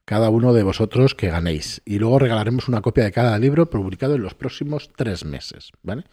cada 0.07 0.29
uno 0.29 0.53
de 0.53 0.63
vosotros 0.63 1.15
que 1.15 1.29
ganéis. 1.29 1.81
Y 1.83 1.99
luego 1.99 2.17
regalaremos 2.17 2.69
una 2.69 2.81
copia 2.81 3.03
de 3.03 3.11
cada 3.11 3.37
libro 3.37 3.69
publicado 3.69 4.15
en 4.15 4.21
los 4.21 4.35
próximos 4.35 4.89
tres 4.95 5.25
meses, 5.25 5.71
¿vale? 5.83 6.05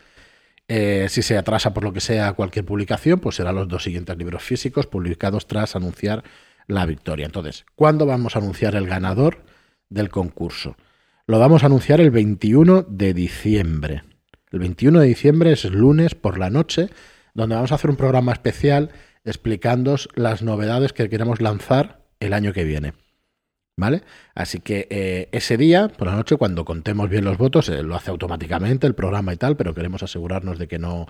Eh, 0.66 1.06
si 1.10 1.22
se 1.22 1.38
atrasa 1.38 1.72
por 1.72 1.84
lo 1.84 1.92
que 1.92 2.00
sea 2.00 2.32
cualquier 2.32 2.64
publicación, 2.64 3.20
pues 3.20 3.36
serán 3.36 3.54
los 3.54 3.68
dos 3.68 3.84
siguientes 3.84 4.16
libros 4.16 4.42
físicos 4.42 4.88
publicados 4.88 5.46
tras 5.46 5.76
anunciar 5.76 6.24
la 6.66 6.86
victoria. 6.86 7.26
Entonces, 7.26 7.66
¿cuándo 7.76 8.04
vamos 8.04 8.34
a 8.34 8.40
anunciar 8.40 8.74
el 8.74 8.88
ganador 8.88 9.44
del 9.90 10.08
concurso? 10.08 10.76
Lo 11.28 11.38
vamos 11.38 11.62
a 11.62 11.66
anunciar 11.66 12.00
el 12.00 12.10
21 12.10 12.86
de 12.88 13.14
diciembre. 13.14 14.02
El 14.50 14.58
21 14.58 14.98
de 15.00 15.06
diciembre 15.06 15.52
es 15.52 15.64
lunes 15.66 16.16
por 16.16 16.38
la 16.38 16.50
noche, 16.50 16.88
donde 17.34 17.56
vamos 17.56 17.72
a 17.72 17.74
hacer 17.74 17.90
un 17.90 17.96
programa 17.96 18.32
especial 18.32 18.90
explicándoos 19.24 20.08
las 20.14 20.42
novedades 20.42 20.92
que 20.92 21.08
queremos 21.08 21.40
lanzar 21.40 22.00
el 22.20 22.32
año 22.32 22.52
que 22.52 22.64
viene. 22.64 22.94
¿Vale? 23.76 24.02
Así 24.36 24.60
que 24.60 24.86
eh, 24.88 25.28
ese 25.32 25.56
día, 25.56 25.88
por 25.88 26.06
la 26.06 26.14
noche, 26.14 26.36
cuando 26.36 26.64
contemos 26.64 27.10
bien 27.10 27.24
los 27.24 27.36
votos, 27.36 27.68
eh, 27.68 27.82
lo 27.82 27.96
hace 27.96 28.12
automáticamente 28.12 28.86
el 28.86 28.94
programa 28.94 29.32
y 29.34 29.36
tal, 29.36 29.56
pero 29.56 29.74
queremos 29.74 30.04
asegurarnos 30.04 30.60
de 30.60 30.68
que 30.68 30.78
no, 30.78 31.06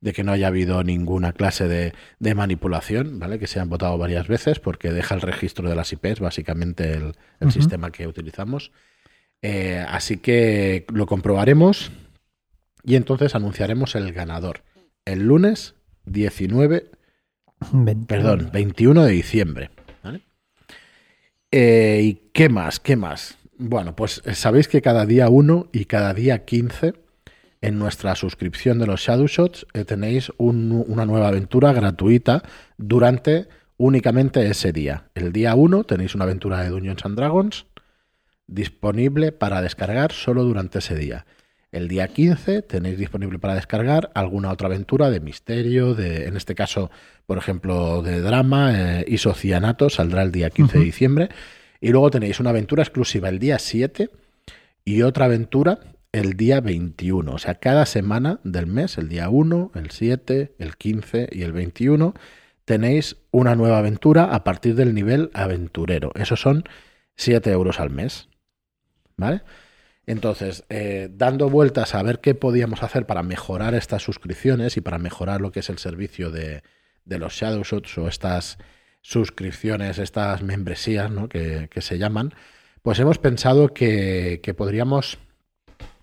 de 0.00 0.12
que 0.12 0.24
no 0.24 0.32
haya 0.32 0.48
habido 0.48 0.82
ninguna 0.82 1.32
clase 1.32 1.68
de, 1.68 1.92
de, 2.18 2.34
manipulación, 2.34 3.20
¿vale? 3.20 3.38
Que 3.38 3.46
se 3.46 3.60
han 3.60 3.68
votado 3.68 3.96
varias 3.98 4.26
veces, 4.26 4.58
porque 4.58 4.90
deja 4.90 5.14
el 5.14 5.20
registro 5.20 5.68
de 5.68 5.76
las 5.76 5.92
IPs, 5.92 6.18
básicamente 6.18 6.94
el, 6.94 7.52
sistema 7.52 7.92
que 7.92 8.08
utilizamos. 8.08 8.72
Eh, 9.40 9.84
así 9.88 10.16
que 10.16 10.86
lo 10.92 11.06
comprobaremos 11.06 11.92
y 12.82 12.96
entonces 12.96 13.36
anunciaremos 13.36 13.94
el 13.94 14.12
ganador 14.12 14.62
el 15.08 15.26
lunes 15.26 15.74
19, 16.04 16.90
perdón, 18.06 18.50
21 18.52 19.04
de 19.04 19.12
diciembre. 19.12 19.70
Eh, 21.50 22.00
¿Y 22.02 22.14
qué 22.34 22.50
más? 22.50 22.78
¿Qué 22.78 22.96
más? 22.96 23.38
Bueno, 23.56 23.96
pues 23.96 24.20
eh, 24.26 24.34
sabéis 24.34 24.68
que 24.68 24.82
cada 24.82 25.06
día 25.06 25.30
1 25.30 25.68
y 25.72 25.86
cada 25.86 26.12
día 26.12 26.44
15 26.44 26.92
en 27.62 27.78
nuestra 27.78 28.14
suscripción 28.14 28.78
de 28.78 28.86
los 28.86 29.00
Shadow 29.00 29.26
Shots 29.26 29.66
eh, 29.72 29.84
tenéis 29.84 30.30
una 30.36 31.06
nueva 31.06 31.28
aventura 31.28 31.72
gratuita 31.72 32.42
durante 32.76 33.48
únicamente 33.78 34.46
ese 34.46 34.72
día. 34.72 35.08
El 35.14 35.32
día 35.32 35.54
1 35.54 35.84
tenéis 35.84 36.14
una 36.14 36.24
aventura 36.24 36.62
de 36.62 36.68
Dungeons 36.68 37.04
and 37.06 37.16
Dragons 37.16 37.66
disponible 38.46 39.32
para 39.32 39.62
descargar 39.62 40.12
solo 40.12 40.44
durante 40.44 40.80
ese 40.80 40.94
día. 40.96 41.24
El 41.70 41.88
día 41.88 42.08
15 42.08 42.62
tenéis 42.62 42.96
disponible 42.96 43.38
para 43.38 43.54
descargar 43.54 44.10
alguna 44.14 44.50
otra 44.50 44.68
aventura 44.68 45.10
de 45.10 45.20
misterio, 45.20 45.94
de, 45.94 46.26
en 46.26 46.36
este 46.36 46.54
caso, 46.54 46.90
por 47.26 47.36
ejemplo, 47.36 48.00
de 48.02 48.20
drama, 48.20 49.00
eh, 49.00 49.04
isocianato, 49.06 49.90
saldrá 49.90 50.22
el 50.22 50.32
día 50.32 50.48
15 50.48 50.78
de 50.78 50.84
diciembre. 50.84 51.28
Y 51.80 51.90
luego 51.90 52.10
tenéis 52.10 52.40
una 52.40 52.50
aventura 52.50 52.82
exclusiva 52.82 53.28
el 53.28 53.38
día 53.38 53.58
7 53.58 54.10
y 54.84 55.02
otra 55.02 55.26
aventura 55.26 55.80
el 56.12 56.34
día 56.38 56.60
21. 56.60 57.32
O 57.32 57.38
sea, 57.38 57.56
cada 57.56 57.84
semana 57.84 58.40
del 58.44 58.66
mes, 58.66 58.96
el 58.96 59.10
día 59.10 59.28
1, 59.28 59.72
el 59.74 59.90
7, 59.90 60.54
el 60.58 60.76
15 60.76 61.28
y 61.30 61.42
el 61.42 61.52
21, 61.52 62.14
tenéis 62.64 63.16
una 63.30 63.54
nueva 63.54 63.78
aventura 63.78 64.34
a 64.34 64.42
partir 64.42 64.74
del 64.74 64.94
nivel 64.94 65.30
aventurero. 65.34 66.12
Esos 66.14 66.40
son 66.40 66.64
7 67.16 67.50
euros 67.50 67.78
al 67.78 67.90
mes. 67.90 68.28
¿Vale? 69.18 69.42
Entonces, 70.08 70.64
eh, 70.70 71.10
dando 71.12 71.50
vueltas 71.50 71.94
a 71.94 72.02
ver 72.02 72.20
qué 72.20 72.34
podíamos 72.34 72.82
hacer 72.82 73.04
para 73.04 73.22
mejorar 73.22 73.74
estas 73.74 74.02
suscripciones 74.02 74.78
y 74.78 74.80
para 74.80 74.96
mejorar 74.96 75.42
lo 75.42 75.52
que 75.52 75.60
es 75.60 75.68
el 75.68 75.76
servicio 75.76 76.30
de, 76.30 76.62
los 77.04 77.34
Shadow 77.34 77.62
Shots 77.62 77.98
o 77.98 78.08
estas 78.08 78.56
suscripciones, 79.02 79.98
estas 79.98 80.42
membresías 80.42 81.10
¿no? 81.10 81.28
que, 81.28 81.68
se 81.80 81.98
llaman, 81.98 82.32
pues 82.80 82.98
hemos 83.00 83.18
pensado 83.18 83.74
que, 83.74 84.40
que 84.42 84.54
podríamos 84.54 85.18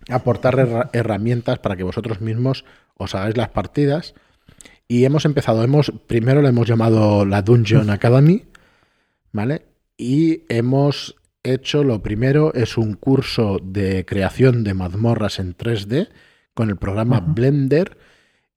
aportar 0.08 0.88
herramientas 0.92 1.58
para 1.58 1.74
que 1.74 1.82
vosotros 1.82 2.20
mismos 2.20 2.64
os 2.94 3.16
hagáis 3.16 3.36
las 3.36 3.48
partidas 3.48 4.14
y 4.86 5.04
hemos 5.04 5.24
empezado, 5.24 5.64
hemos, 5.64 5.92
primero 6.06 6.42
le 6.42 6.50
hemos 6.50 6.68
llamado 6.68 7.24
la 7.24 7.42
Dungeon 7.42 7.90
Academy, 7.90 8.44
¿vale? 9.32 9.66
Y 9.96 10.44
hemos 10.48 11.16
hecho, 11.52 11.84
lo 11.84 12.02
primero 12.02 12.52
es 12.54 12.76
un 12.76 12.94
curso 12.94 13.58
de 13.62 14.04
creación 14.04 14.64
de 14.64 14.74
mazmorras 14.74 15.38
en 15.38 15.56
3D 15.56 16.08
con 16.54 16.70
el 16.70 16.76
programa 16.76 17.20
Blender 17.20 17.96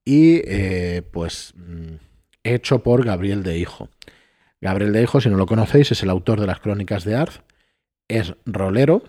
y 0.05 0.41
eh, 0.45 1.03
pues 1.11 1.53
mm, 1.55 1.95
hecho 2.43 2.83
por 2.83 3.05
Gabriel 3.05 3.43
de 3.43 3.57
Hijo. 3.57 3.89
Gabriel 4.61 4.93
de 4.93 5.03
Hijo, 5.03 5.21
si 5.21 5.29
no 5.29 5.37
lo 5.37 5.45
conocéis, 5.45 5.91
es 5.91 6.03
el 6.03 6.09
autor 6.09 6.39
de 6.39 6.47
las 6.47 6.59
crónicas 6.59 7.03
de 7.03 7.15
Arth, 7.15 7.43
es 8.07 8.33
rolero, 8.45 9.03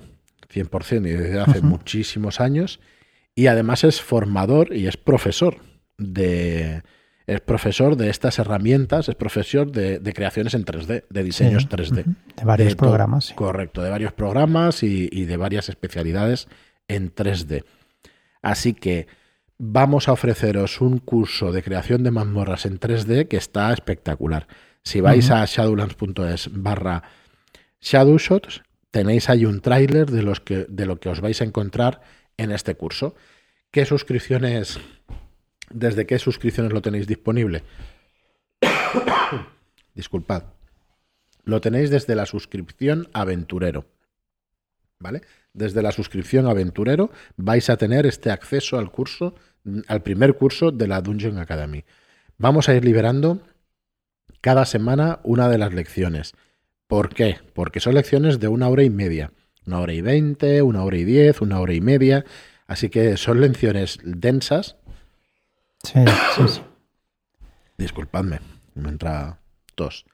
100% 0.53 1.07
y 1.07 1.13
desde 1.13 1.41
hace 1.41 1.61
muchísimos 1.63 2.41
años, 2.41 2.81
y 3.35 3.47
además 3.47 3.85
es 3.85 4.01
formador 4.01 4.75
y 4.75 4.87
es 4.87 4.97
profesor 4.97 5.59
de, 5.97 6.83
es 7.31 7.41
profesor 7.41 7.97
de 7.97 8.11
estas 8.11 8.41
herramientas, 8.41 9.09
es 9.09 9.15
profesor 9.15 9.71
de, 9.71 10.01
creaciones 10.13 10.53
en 10.55 10.65
3D, 10.65 11.05
de 11.09 11.23
diseños 11.23 11.69
3D. 11.69 12.05
De 12.05 12.45
varios 12.45 12.75
programas. 12.75 13.33
Correcto, 13.37 13.83
de 13.83 13.91
varios 13.91 14.13
programas 14.13 14.83
y, 14.83 15.07
de 15.07 15.37
varias 15.37 15.69
especialidades 15.69 16.49
en 16.89 17.15
3D. 17.15 17.65
Así 18.43 18.75
que 18.75 19.07
vamos 19.59 20.09
a 20.09 20.13
ofreceros 20.13 20.81
un 20.81 20.99
curso 20.99 21.53
de 21.53 21.63
creación 21.63 22.03
de 22.03 22.11
mazmorras 22.11 22.67
en 22.67 22.81
3D 22.81 23.29
que 23.29 23.37
está 23.37 23.73
espectacular. 23.73 24.49
Si 24.83 25.01
vais 25.01 25.31
a 25.31 25.45
shadowlands.es 25.45 26.51
barra 26.53 27.05
shadowshots, 27.81 28.63
tenéis 28.91 29.31
ahí 29.31 29.45
un 29.45 29.61
tráiler 29.61 30.11
de, 30.11 30.67
de 30.69 30.87
lo 30.87 30.99
que 30.99 31.09
os 31.09 31.21
vais 31.21 31.41
a 31.41 31.45
encontrar 31.45 32.01
en 32.37 32.51
este 32.51 32.75
curso. 32.75 33.15
¿Qué 33.71 33.85
suscripciones 33.85 34.81
¿Desde 35.71 36.05
qué 36.05 36.19
suscripciones 36.19 36.73
lo 36.73 36.83
tenéis 36.83 37.07
disponible? 37.07 37.63
Disculpad. 39.95 40.45
Lo 41.45 41.61
tenéis 41.61 41.91
desde 41.91 42.15
la 42.15 42.27
suscripción 42.27 43.09
aventurero. 43.13 43.87
¿Vale? 44.99 45.23
Desde 45.55 45.83
la 45.83 45.93
suscripción 45.93 46.47
aventurero 46.47 47.11
vais 47.37 47.71
a 47.71 47.77
tener 47.77 48.05
este 48.05 48.31
acceso 48.31 48.79
al 48.79 48.91
curso, 48.91 49.35
al 49.87 50.03
primer 50.03 50.35
curso 50.35 50.73
de 50.73 50.87
la 50.87 51.01
Dungeon 51.01 51.39
Academy. 51.39 51.85
Vamos 52.37 52.69
a 52.69 52.75
ir 52.75 52.85
liberando 52.85 53.41
cada 54.41 54.67
semana 54.67 55.21
una 55.23 55.49
de 55.49 55.59
las 55.59 55.73
lecciones. 55.73 56.35
¿Por 56.87 57.15
qué? 57.15 57.39
Porque 57.55 57.81
son 57.81 57.95
lecciones 57.95 58.41
de 58.41 58.49
una 58.49 58.69
hora 58.69 58.83
y 58.83 58.91
media. 58.91 59.33
Una 59.67 59.81
hora 59.81 59.93
y 59.93 60.01
veinte, 60.01 60.63
una 60.63 60.83
hora 60.83 60.97
y 60.97 61.05
diez, 61.05 61.41
una 61.41 61.61
hora 61.61 61.75
y 61.75 61.81
media. 61.81 62.25
Así 62.67 62.89
que 62.89 63.17
son 63.17 63.41
lecciones 63.41 63.99
densas 64.03 64.77
Sí, 65.83 66.01
sí, 66.37 66.49
sí. 66.49 66.63
Disculpadme, 67.79 68.41
me 68.75 68.89
entra 68.91 69.39
tos. 69.75 70.05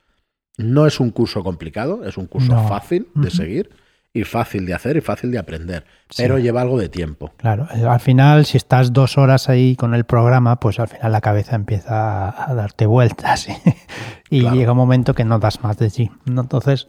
No 0.56 0.86
es 0.86 1.00
un 1.00 1.10
curso 1.10 1.42
complicado, 1.42 2.04
es 2.04 2.16
un 2.16 2.26
curso 2.26 2.66
fácil 2.68 3.08
de 3.14 3.30
seguir 3.30 3.70
y 4.16 4.24
fácil 4.24 4.64
de 4.64 4.72
hacer 4.72 4.96
y 4.96 5.02
fácil 5.02 5.30
de 5.30 5.38
aprender, 5.38 5.84
pero 6.16 6.38
lleva 6.38 6.62
algo 6.62 6.78
de 6.78 6.88
tiempo. 6.88 7.32
Claro, 7.36 7.68
eh, 7.74 7.84
al 7.84 8.00
final 8.00 8.46
si 8.46 8.56
estás 8.56 8.94
dos 8.94 9.18
horas 9.18 9.50
ahí 9.50 9.76
con 9.76 9.94
el 9.94 10.04
programa, 10.04 10.58
pues 10.58 10.80
al 10.80 10.88
final 10.88 11.12
la 11.12 11.20
cabeza 11.20 11.54
empieza 11.54 12.50
a 12.50 12.54
darte 12.54 12.86
vueltas 12.86 13.48
y, 14.30 14.48
llega 14.48 14.72
un 14.72 14.78
momento 14.78 15.14
que 15.14 15.24
no 15.24 15.38
das 15.38 15.62
más 15.62 15.76
de 15.76 15.90
sí. 15.90 16.10
Entonces, 16.26 16.88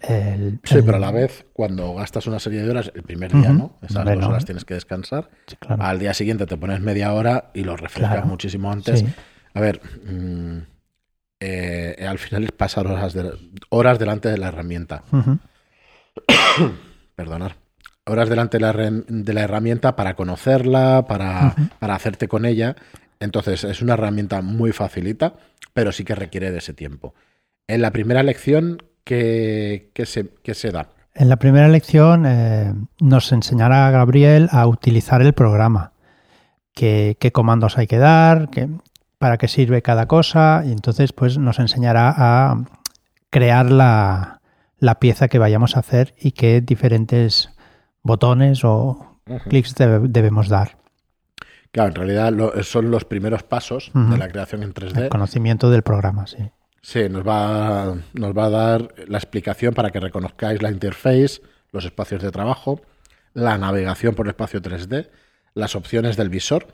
sí, 0.00 0.82
pero 0.84 0.96
a 0.96 1.00
la 1.00 1.10
vez, 1.10 1.46
cuando 1.52 1.94
gastas 1.94 2.26
una 2.26 2.38
serie 2.38 2.62
de 2.62 2.70
horas, 2.70 2.92
el 2.94 3.02
primer 3.02 3.32
día, 3.32 3.50
¿no? 3.50 3.78
Esas 3.82 4.04
dos 4.04 4.24
horas 4.24 4.44
tienes 4.44 4.64
que 4.64 4.74
descansar. 4.74 5.30
Al 5.78 5.98
día 5.98 6.14
siguiente 6.14 6.46
te 6.46 6.56
pones 6.56 6.80
media 6.80 7.12
hora 7.12 7.50
y 7.54 7.64
lo 7.64 7.76
refrescas 7.76 8.24
muchísimo 8.24 8.70
antes. 8.70 9.04
A 9.54 9.60
ver, 9.60 9.80
mm, 10.04 10.58
eh, 11.40 12.06
al 12.06 12.18
final 12.18 12.44
es 12.44 12.52
pasar 12.52 12.86
horas, 12.86 13.16
horas 13.70 13.98
delante 13.98 14.28
de 14.28 14.38
la 14.38 14.48
herramienta. 14.48 15.02
Perdonar. 17.16 17.56
Horas 18.04 18.28
delante 18.28 18.58
de 18.58 19.34
la, 19.34 19.42
herramienta 19.42 19.94
para 19.94 20.14
conocerla, 20.14 21.04
para, 21.06 21.54
para 21.78 21.94
hacerte 21.94 22.26
con 22.28 22.46
ella. 22.46 22.74
Entonces, 23.20 23.64
es 23.64 23.82
una 23.82 23.94
herramienta 23.94 24.40
muy 24.40 24.72
facilita, 24.72 25.34
pero 25.74 25.92
sí 25.92 26.04
que 26.04 26.14
requiere 26.14 26.50
de 26.50 26.58
ese 26.58 26.72
tiempo. 26.72 27.14
En 27.66 27.82
la 27.82 27.90
primera 27.90 28.22
lección 28.22 28.82
que, 29.08 30.04
se, 30.04 30.28
se, 30.54 30.70
da? 30.70 30.88
En 31.14 31.28
la 31.28 31.36
primera 31.36 31.68
lección 31.68 32.26
eh, 32.26 32.74
nos 33.00 33.32
enseñará 33.32 33.90
Gabriel 33.90 34.48
a 34.52 34.66
utilizar 34.66 35.22
el 35.22 35.32
programa, 35.32 35.92
qué, 36.74 37.16
comandos 37.32 37.78
hay 37.78 37.86
que 37.86 37.96
dar, 37.98 38.50
para 39.16 39.38
qué 39.38 39.48
sirve 39.48 39.80
cada 39.82 40.06
cosa, 40.06 40.62
y 40.66 40.72
entonces 40.72 41.12
pues 41.12 41.38
nos 41.38 41.58
enseñará 41.58 42.14
a 42.16 42.64
crear 43.30 43.70
la, 43.70 44.40
pieza 45.00 45.28
que 45.28 45.38
vayamos 45.38 45.76
a 45.76 45.80
hacer 45.80 46.14
y 46.20 46.32
qué 46.32 46.60
diferentes 46.60 47.50
botones 48.02 48.62
o 48.64 49.20
clics 49.48 49.74
debemos 49.74 50.48
dar. 50.48 50.76
Claro, 51.70 51.88
en 51.90 51.94
realidad 51.94 52.62
son 52.62 52.90
los 52.90 53.04
primeros 53.04 53.42
pasos 53.42 53.90
de 53.94 54.18
la 54.18 54.28
creación 54.28 54.62
en 54.62 54.74
3D. 54.74 55.04
El 55.04 55.08
conocimiento 55.08 55.70
del 55.70 55.82
programa, 55.82 56.26
sí. 56.26 56.50
Sí, 56.88 57.06
nos 57.10 57.22
va, 57.22 57.98
nos 58.14 58.34
va 58.34 58.46
a 58.46 58.48
dar 58.48 58.94
la 59.08 59.18
explicación 59.18 59.74
para 59.74 59.90
que 59.90 60.00
reconozcáis 60.00 60.62
la 60.62 60.70
interface, 60.70 61.42
los 61.70 61.84
espacios 61.84 62.22
de 62.22 62.30
trabajo, 62.30 62.80
la 63.34 63.58
navegación 63.58 64.14
por 64.14 64.24
el 64.24 64.30
espacio 64.30 64.62
3D, 64.62 65.10
las 65.52 65.76
opciones 65.76 66.16
del 66.16 66.30
visor 66.30 66.68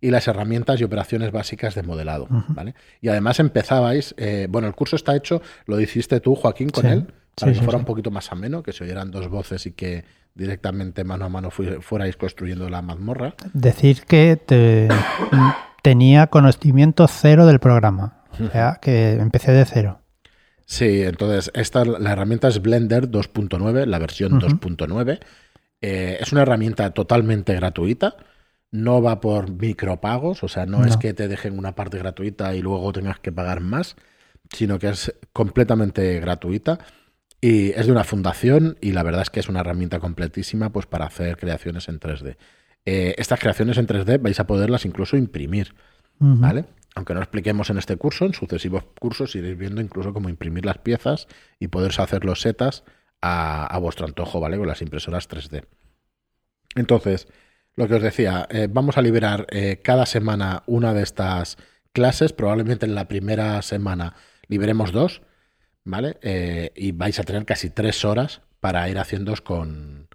y 0.00 0.10
las 0.10 0.26
herramientas 0.26 0.80
y 0.80 0.84
operaciones 0.84 1.30
básicas 1.30 1.76
de 1.76 1.84
modelado. 1.84 2.26
¿vale? 2.48 2.74
Y 3.00 3.06
además 3.06 3.38
empezabais, 3.38 4.16
eh, 4.18 4.48
bueno, 4.50 4.66
el 4.66 4.74
curso 4.74 4.96
está 4.96 5.14
hecho, 5.14 5.42
lo 5.66 5.80
hiciste 5.80 6.18
tú, 6.18 6.34
Joaquín, 6.34 6.70
con 6.70 6.84
él, 6.86 7.14
para 7.38 7.52
que 7.52 7.60
fuera 7.60 7.78
un 7.78 7.84
poquito 7.84 8.10
más 8.10 8.32
ameno, 8.32 8.64
que 8.64 8.72
se 8.72 8.82
oyeran 8.82 9.12
dos 9.12 9.28
voces 9.28 9.64
y 9.66 9.74
que 9.74 10.04
directamente 10.34 11.04
mano 11.04 11.26
a 11.26 11.28
mano 11.28 11.50
fuerais 11.52 12.16
construyendo 12.16 12.68
la 12.68 12.82
mazmorra. 12.82 13.36
Decir 13.52 14.02
que 14.08 14.40
tenía 15.82 16.26
conocimiento 16.26 17.06
cero 17.06 17.46
del 17.46 17.60
programa 17.60 18.21
que 18.80 19.12
empecé 19.12 19.52
de 19.52 19.64
cero. 19.64 20.00
Sí, 20.66 21.02
entonces 21.02 21.50
esta 21.54 21.84
la 21.84 22.12
herramienta 22.12 22.48
es 22.48 22.62
Blender 22.62 23.10
2.9, 23.10 23.86
la 23.86 23.98
versión 23.98 24.40
2.9. 24.40 25.20
Eh, 25.82 26.18
es 26.20 26.32
una 26.32 26.42
herramienta 26.42 26.90
totalmente 26.90 27.54
gratuita. 27.54 28.16
No 28.70 29.02
va 29.02 29.20
por 29.20 29.50
micropagos, 29.50 30.42
o 30.42 30.48
sea, 30.48 30.64
no, 30.64 30.84
es 30.86 30.96
que 30.96 31.12
te 31.12 31.28
dejen 31.28 31.58
una 31.58 31.74
parte 31.74 31.98
gratuita 31.98 32.54
y 32.54 32.62
luego 32.62 32.90
tengas 32.92 33.18
que 33.18 33.30
pagar 33.30 33.60
más, 33.60 33.96
sino 34.50 34.78
que 34.78 34.88
es 34.88 35.14
completamente 35.34 36.18
gratuita 36.20 36.78
y 37.38 37.70
es 37.72 37.86
de 37.86 37.92
una 37.92 38.04
fundación 38.04 38.78
y 38.80 38.92
la 38.92 39.02
verdad 39.02 39.22
es 39.22 39.30
que 39.30 39.40
es 39.40 39.48
una 39.50 39.60
herramienta 39.60 39.98
completísima 39.98 40.70
pues 40.70 40.86
para 40.86 41.04
hacer 41.04 41.36
creaciones 41.36 41.88
en 41.88 42.00
3D. 42.00 42.36
Eh, 42.86 43.14
estas 43.18 43.40
creaciones 43.40 43.76
en 43.76 43.86
3D 43.86 44.22
vais 44.22 44.40
a 44.40 44.46
poderlas 44.46 44.86
incluso 44.86 45.16
imprimir, 45.16 45.74
¿vale? 46.18 46.64
Aunque 46.94 47.14
no 47.14 47.20
expliquemos 47.20 47.70
en 47.70 47.78
este 47.78 47.96
curso, 47.96 48.26
en 48.26 48.34
sucesivos 48.34 48.84
cursos 48.98 49.34
iréis 49.34 49.56
viendo 49.56 49.80
incluso 49.80 50.12
cómo 50.12 50.28
imprimir 50.28 50.66
las 50.66 50.78
piezas 50.78 51.26
y 51.58 51.68
poderse 51.68 52.02
hacer 52.02 52.24
los 52.24 52.40
setas 52.40 52.84
a, 53.22 53.78
vuestro 53.78 54.06
antojo, 54.06 54.40
¿vale? 54.40 54.58
Con 54.58 54.66
las 54.66 54.82
impresoras 54.82 55.28
3D. 55.28 55.64
Entonces, 56.74 57.28
lo 57.76 57.86
que 57.86 57.94
os 57.94 58.02
decía, 58.02 58.46
eh, 58.50 58.68
vamos 58.70 58.98
a 58.98 59.02
liberar 59.02 59.46
eh, 59.50 59.80
cada 59.82 60.06
semana 60.06 60.64
una 60.66 60.92
de 60.92 61.02
estas 61.02 61.56
clases. 61.92 62.32
Probablemente 62.32 62.84
en 62.84 62.94
la 62.94 63.08
primera 63.08 63.62
semana 63.62 64.16
liberemos 64.48 64.92
dos, 64.92 65.22
¿vale? 65.84 66.18
Eh, 66.22 66.72
y 66.74 66.92
vais 66.92 67.18
a 67.20 67.22
tener 67.22 67.44
casi 67.44 67.70
tres 67.70 68.04
horas 68.04 68.42
para 68.60 68.88
ir 68.88 68.98
haciéndos 68.98 69.40
con, 69.40 70.08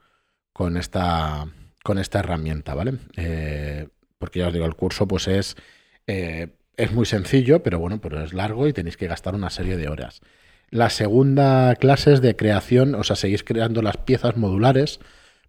con 0.54 0.78
esta 0.78 1.48
con 1.84 2.00
esta 2.00 2.20
herramienta, 2.20 2.74
¿vale? 2.74 2.98
Porque 4.18 4.40
ya 4.40 4.48
os 4.48 4.54
digo, 4.54 4.66
el 4.66 4.76
curso 4.76 5.08
pues 5.08 5.30
es, 5.30 5.56
es 6.78 6.94
muy 6.94 7.06
sencillo, 7.06 7.64
pero 7.64 7.80
bueno, 7.80 8.00
pero 8.00 8.24
es 8.24 8.34
largo 8.34 8.68
y 8.68 8.74
tenéis 8.74 8.98
que 8.98 9.08
gastar 9.08 9.36
una 9.36 9.50
serie 9.50 9.78
de 9.78 9.90
horas. 9.90 10.22
La 10.70 10.90
segunda 10.90 11.76
clase 11.76 12.14
es 12.14 12.22
de 12.22 12.36
creación, 12.36 12.94
o 12.96 13.04
sea, 13.04 13.16
seguís 13.16 13.44
creando 13.44 13.82
las 13.82 13.98
piezas 13.98 14.38
modulares, 14.38 15.00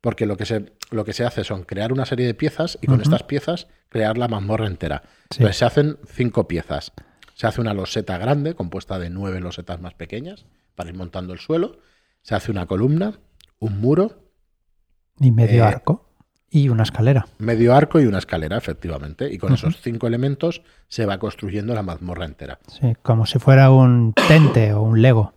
porque 0.01 0.27
lo 0.27 0.37
que 0.37 0.47
se, 0.47 0.73
lo 0.91 1.05
que 1.05 1.13
se 1.13 1.25
hace 1.25 1.45
son 1.45 1.65
crear 1.65 1.93
una 1.93 2.07
serie 2.07 2.27
de 2.27 2.35
piezas 2.35 2.79
y 2.81 2.87
con 2.87 3.01
estas 3.03 3.25
piezas 3.25 3.67
crear 3.89 4.17
la 4.17 4.29
mazmorra 4.29 4.67
entera. 4.67 5.03
Entonces 5.31 5.57
se 5.57 5.65
hacen 5.65 5.99
cinco 6.07 6.49
piezas. 6.49 6.93
Se 7.35 7.47
hace 7.47 7.61
una 7.61 7.75
loseta 7.75 8.17
grande, 8.17 8.55
compuesta 8.55 8.99
de 8.99 9.11
nueve 9.11 9.41
losetas 9.41 9.81
más 9.81 9.95
pequeñas, 9.95 10.47
para 10.75 10.91
ir 10.91 10.97
montando 10.97 11.33
el 11.33 11.41
suelo. 11.41 11.79
Se 12.23 12.35
hace 12.35 12.51
una 12.51 12.67
columna, 12.67 13.19
un 13.59 13.81
muro. 13.81 14.31
Y 15.21 15.31
medio 15.31 15.65
eh, 15.65 15.67
arco. 15.67 16.08
Y 16.51 16.71
una 16.71 16.83
escalera. 16.83 17.27
Medio 17.39 17.75
arco 17.75 18.01
y 18.01 18.07
una 18.07 18.19
escalera, 18.19 18.57
efectivamente. 18.57 19.31
Y 19.31 19.37
con 19.37 19.53
esos 19.53 19.81
cinco 19.83 20.07
elementos 20.07 20.63
se 20.89 21.05
va 21.05 21.19
construyendo 21.19 21.75
la 21.75 21.83
mazmorra 21.83 22.25
entera. 22.25 22.59
Sí, 22.69 22.95
como 23.03 23.27
si 23.27 23.39
fuera 23.39 23.71
un 23.71 24.15
tente 24.15 24.73
o 24.73 24.83
un 24.83 25.03
Lego. 25.03 25.35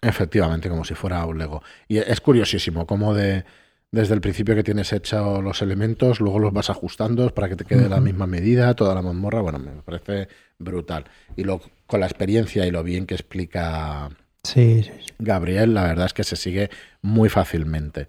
Efectivamente, 0.00 0.70
como 0.70 0.84
si 0.84 0.94
fuera 0.94 1.24
un 1.26 1.36
Lego. 1.36 1.62
Y 1.86 1.98
es 1.98 2.20
curiosísimo 2.22 2.86
cómo 2.86 3.12
de, 3.12 3.44
desde 3.90 4.14
el 4.14 4.22
principio 4.22 4.54
que 4.54 4.62
tienes 4.62 4.92
hecho 4.92 5.42
los 5.42 5.60
elementos, 5.60 6.20
luego 6.20 6.38
los 6.38 6.52
vas 6.52 6.70
ajustando 6.70 7.28
para 7.34 7.48
que 7.48 7.56
te 7.56 7.64
quede 7.66 7.88
la 7.88 8.00
misma 8.00 8.26
medida, 8.26 8.74
toda 8.74 8.94
la 8.94 9.02
mazmorra. 9.02 9.42
Bueno, 9.42 9.58
me 9.58 9.82
parece 9.82 10.28
brutal. 10.58 11.04
Y 11.36 11.44
lo, 11.44 11.60
con 11.86 12.00
la 12.00 12.06
experiencia 12.06 12.66
y 12.66 12.70
lo 12.70 12.82
bien 12.82 13.04
que 13.04 13.14
explica 13.14 14.08
sí, 14.44 14.90
Gabriel, 15.18 15.74
la 15.74 15.84
verdad 15.84 16.06
es 16.06 16.14
que 16.14 16.24
se 16.24 16.36
sigue 16.36 16.70
muy 17.02 17.28
fácilmente. 17.28 18.06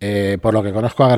Eh, 0.00 0.38
por 0.40 0.52
lo 0.54 0.62
que 0.62 0.72
conozco 0.72 1.04
a, 1.04 1.14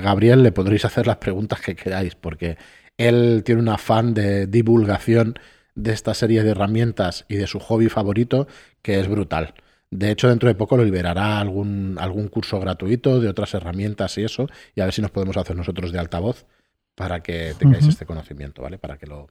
Gabriel, 0.00 0.42
le 0.42 0.52
podréis 0.52 0.84
hacer 0.84 1.06
las 1.06 1.16
preguntas 1.16 1.60
que 1.60 1.76
queráis, 1.76 2.14
porque 2.14 2.56
él 2.96 3.42
tiene 3.44 3.60
un 3.60 3.68
afán 3.68 4.14
de 4.14 4.46
divulgación 4.46 5.34
de 5.74 5.92
esta 5.92 6.14
serie 6.14 6.42
de 6.42 6.50
herramientas 6.50 7.24
y 7.28 7.36
de 7.36 7.46
su 7.46 7.58
hobby 7.58 7.88
favorito 7.88 8.46
que 8.82 9.00
es 9.00 9.08
brutal. 9.08 9.54
De 9.90 10.10
hecho, 10.10 10.28
dentro 10.28 10.48
de 10.48 10.54
poco 10.54 10.76
lo 10.76 10.84
liberará 10.84 11.38
algún, 11.38 11.96
algún 11.98 12.28
curso 12.28 12.58
gratuito 12.58 13.20
de 13.20 13.28
otras 13.28 13.52
herramientas 13.54 14.16
y 14.16 14.24
eso, 14.24 14.46
y 14.74 14.80
a 14.80 14.84
ver 14.84 14.94
si 14.94 15.02
nos 15.02 15.10
podemos 15.10 15.36
hacer 15.36 15.54
nosotros 15.54 15.92
de 15.92 15.98
altavoz 15.98 16.46
para 16.94 17.22
que 17.22 17.54
tengáis 17.58 17.86
este 17.86 18.06
conocimiento, 18.06 18.62
¿vale? 18.62 18.78
Para 18.78 18.96
que 18.96 19.06
lo 19.06 19.28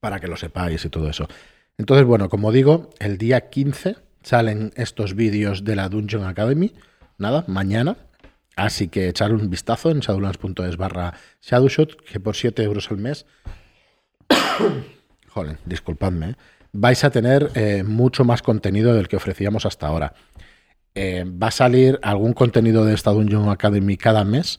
para 0.00 0.20
que 0.20 0.28
lo 0.28 0.36
sepáis 0.36 0.84
y 0.84 0.90
todo 0.90 1.08
eso. 1.08 1.28
Entonces, 1.76 2.06
bueno, 2.06 2.28
como 2.28 2.52
digo, 2.52 2.90
el 3.00 3.18
día 3.18 3.48
15 3.48 3.96
salen 4.22 4.72
estos 4.76 5.14
vídeos 5.14 5.64
de 5.64 5.76
la 5.76 5.88
Dungeon 5.88 6.24
Academy 6.24 6.72
nada, 7.18 7.44
mañana. 7.46 7.96
Así 8.56 8.88
que 8.88 9.08
echar 9.08 9.32
un 9.32 9.50
vistazo 9.50 9.90
en 9.90 10.00
shadowlands.es 10.00 10.76
barra 10.76 11.14
shadowshot, 11.42 12.02
que 12.02 12.18
por 12.18 12.34
7 12.34 12.62
euros 12.64 12.90
al 12.90 12.96
mes, 12.96 13.24
joder, 15.28 15.58
disculpadme, 15.64 16.30
¿eh? 16.30 16.36
vais 16.72 17.04
a 17.04 17.10
tener 17.10 17.52
eh, 17.54 17.84
mucho 17.84 18.24
más 18.24 18.42
contenido 18.42 18.94
del 18.94 19.06
que 19.06 19.16
ofrecíamos 19.16 19.64
hasta 19.64 19.86
ahora. 19.86 20.12
Eh, 20.96 21.24
va 21.24 21.48
a 21.48 21.52
salir 21.52 22.00
algún 22.02 22.32
contenido 22.32 22.84
de 22.84 22.94
esta 22.94 23.12
Dungeon 23.12 23.48
Academy 23.48 23.96
cada 23.96 24.24
mes 24.24 24.58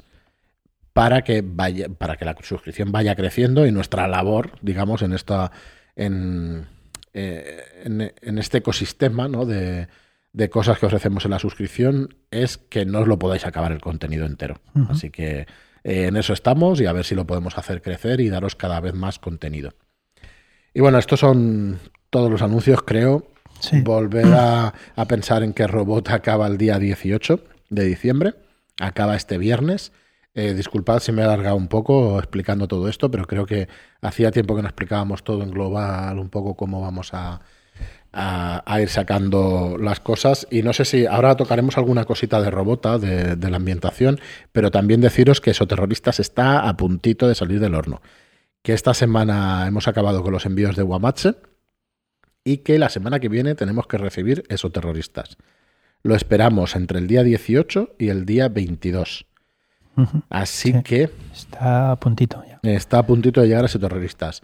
para 0.93 1.23
que 1.23 1.43
vaya, 1.45 1.89
para 1.89 2.15
que 2.15 2.23
la 2.23 2.37
suscripción 2.41 2.93
vaya 2.93 3.15
creciendo 3.15 3.67
y 3.67 3.71
nuestra 3.73 4.07
labor, 4.07 4.53
digamos, 4.61 5.01
en 5.01 5.11
esta, 5.11 5.51
en, 5.97 6.67
en 7.13 8.37
este 8.37 8.59
ecosistema, 8.59 9.27
¿no? 9.27 9.45
De, 9.45 9.89
de 10.33 10.49
cosas 10.49 10.77
que 10.77 10.85
ofrecemos 10.85 11.25
en 11.25 11.31
la 11.31 11.39
suscripción 11.39 12.15
es 12.31 12.57
que 12.57 12.85
no 12.85 12.99
os 12.99 13.07
lo 13.07 13.17
podáis 13.17 13.45
acabar 13.45 13.71
el 13.71 13.81
contenido 13.81 14.25
entero. 14.25 14.61
Así 14.89 15.09
que 15.09 15.47
eh, 15.83 16.07
en 16.07 16.17
eso 16.17 16.33
estamos 16.33 16.79
y 16.81 16.85
a 16.85 16.93
ver 16.93 17.05
si 17.05 17.15
lo 17.15 17.25
podemos 17.25 17.57
hacer 17.57 17.81
crecer 17.81 18.19
y 18.21 18.29
daros 18.29 18.55
cada 18.55 18.79
vez 18.79 18.93
más 18.93 19.19
contenido. 19.19 19.73
Y 20.73 20.81
bueno, 20.81 20.99
estos 20.99 21.19
son 21.19 21.79
todos 22.09 22.29
los 22.29 22.41
anuncios, 22.41 22.81
creo. 22.83 23.27
Volver 23.83 24.27
a, 24.35 24.73
pensar 25.07 25.43
en 25.43 25.53
que 25.53 25.67
Robot 25.67 26.09
acaba 26.09 26.47
el 26.47 26.57
día 26.57 26.77
18 26.77 27.43
de 27.69 27.83
diciembre, 27.83 28.35
acaba 28.79 29.15
este 29.15 29.37
viernes. 29.37 29.91
Eh, 30.35 30.53
disculpad 30.53 30.99
si 30.99 31.11
me 31.11 31.23
he 31.23 31.25
alargado 31.25 31.55
un 31.55 31.67
poco 31.67 32.19
explicando 32.19 32.67
todo 32.67 32.87
esto, 32.87 33.09
pero 33.09 33.25
creo 33.25 33.47
que 33.47 33.67
hacía 33.99 34.31
tiempo 34.31 34.55
que 34.55 34.61
no 34.61 34.67
explicábamos 34.67 35.23
todo 35.23 35.41
en 35.41 35.49
global, 35.49 36.19
un 36.19 36.29
poco 36.29 36.55
cómo 36.55 36.79
vamos 36.79 37.13
a, 37.13 37.41
a, 38.11 38.79
ir 38.81 38.89
sacando 38.89 39.77
las 39.79 39.99
cosas. 39.99 40.47
Y 40.49 40.63
no 40.63 40.73
sé 40.73 40.85
si 40.85 41.05
ahora 41.05 41.35
tocaremos 41.35 41.77
alguna 41.77 42.05
cosita 42.05 42.41
de 42.41 42.51
robota, 42.51 42.97
de, 42.97 43.49
la 43.49 43.57
ambientación, 43.57 44.19
pero 44.51 44.71
también 44.71 45.01
deciros 45.01 45.41
que 45.41 45.51
Esoterroristas 45.51 46.19
está 46.19 46.67
a 46.67 46.77
puntito 46.77 47.27
de 47.27 47.35
salir 47.35 47.59
del 47.59 47.75
horno. 47.75 48.01
Que 48.61 48.73
esta 48.73 48.93
semana 48.93 49.65
hemos 49.67 49.87
acabado 49.87 50.21
con 50.23 50.33
los 50.33 50.45
envíos 50.45 50.75
de 50.75 50.83
Guamache 50.83 51.35
y 52.43 52.57
que 52.57 52.79
la 52.79 52.89
semana 52.89 53.19
que 53.19 53.29
viene 53.29 53.55
tenemos 53.55 53.87
que 53.87 53.97
recibir 53.97 54.43
Esoterroristas. 54.49 55.37
Lo 56.01 56.15
esperamos 56.15 56.75
entre 56.75 56.99
el 56.99 57.07
día 57.07 57.23
18 57.23 57.95
y 57.99 58.09
el 58.09 58.25
día 58.25 58.49
22. 58.49 59.25
Así 60.29 60.81
que... 60.81 61.09
Está 61.33 61.91
a 61.91 61.95
puntito 61.97 62.41
ya. 62.47 62.59
Está 62.63 62.99
a 62.99 63.05
puntito 63.05 63.41
de 63.41 63.47
llegar 63.47 63.63
a 63.63 63.67
Esoterroristas. 63.67 64.43